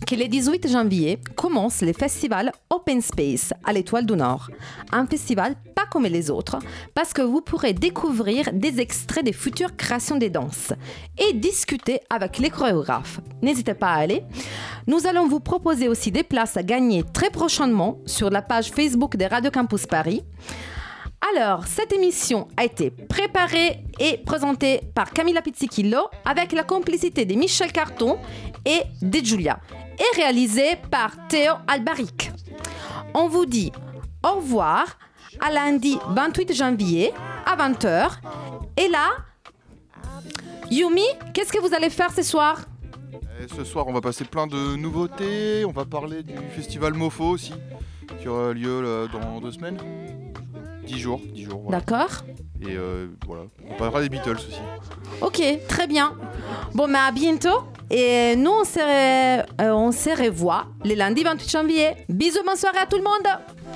[0.04, 4.50] que le 18 janvier commence le festival Open Space à l'Étoile du Nord.
[4.92, 6.58] Un festival pas comme les autres,
[6.94, 10.72] parce que vous pourrez découvrir des extraits des futures créations des danses
[11.18, 13.20] et discuter avec les chorégraphes.
[13.42, 14.22] N'hésitez pas à aller.
[14.86, 19.16] Nous allons vous proposer aussi des places à gagner très prochainement sur la page Facebook
[19.16, 20.22] de Radio Campus Paris.
[21.34, 27.34] Alors, cette émission a été préparée et présentée par Camilla Pizzichillo avec la complicité de
[27.34, 28.18] Michel Carton
[28.64, 29.58] et de Giulia
[29.98, 32.30] et réalisée par Théo Albaric.
[33.14, 33.72] On vous dit
[34.24, 34.98] au revoir
[35.40, 37.12] à lundi 28 janvier
[37.44, 38.18] à 20h.
[38.76, 39.08] Et là,
[40.70, 42.60] Yumi, qu'est-ce que vous allez faire ce soir?
[43.42, 45.64] Et ce soir, on va passer plein de nouveautés.
[45.64, 47.54] On va parler du festival Mofo aussi,
[48.20, 49.78] qui aura lieu là, dans deux semaines.
[50.86, 51.60] Dix jours, dix jours.
[51.64, 51.78] voilà.
[51.80, 52.10] D'accord
[52.62, 54.60] Et euh, voilà, on parlera des Beatles aussi.
[55.20, 56.14] Ok, très bien.
[56.74, 57.58] Bon, mais à bientôt.
[57.90, 61.90] Et nous, on se, re- euh, on se revoit le lundi 28 janvier.
[62.08, 63.26] Bisous, bonne soirée à tout le monde.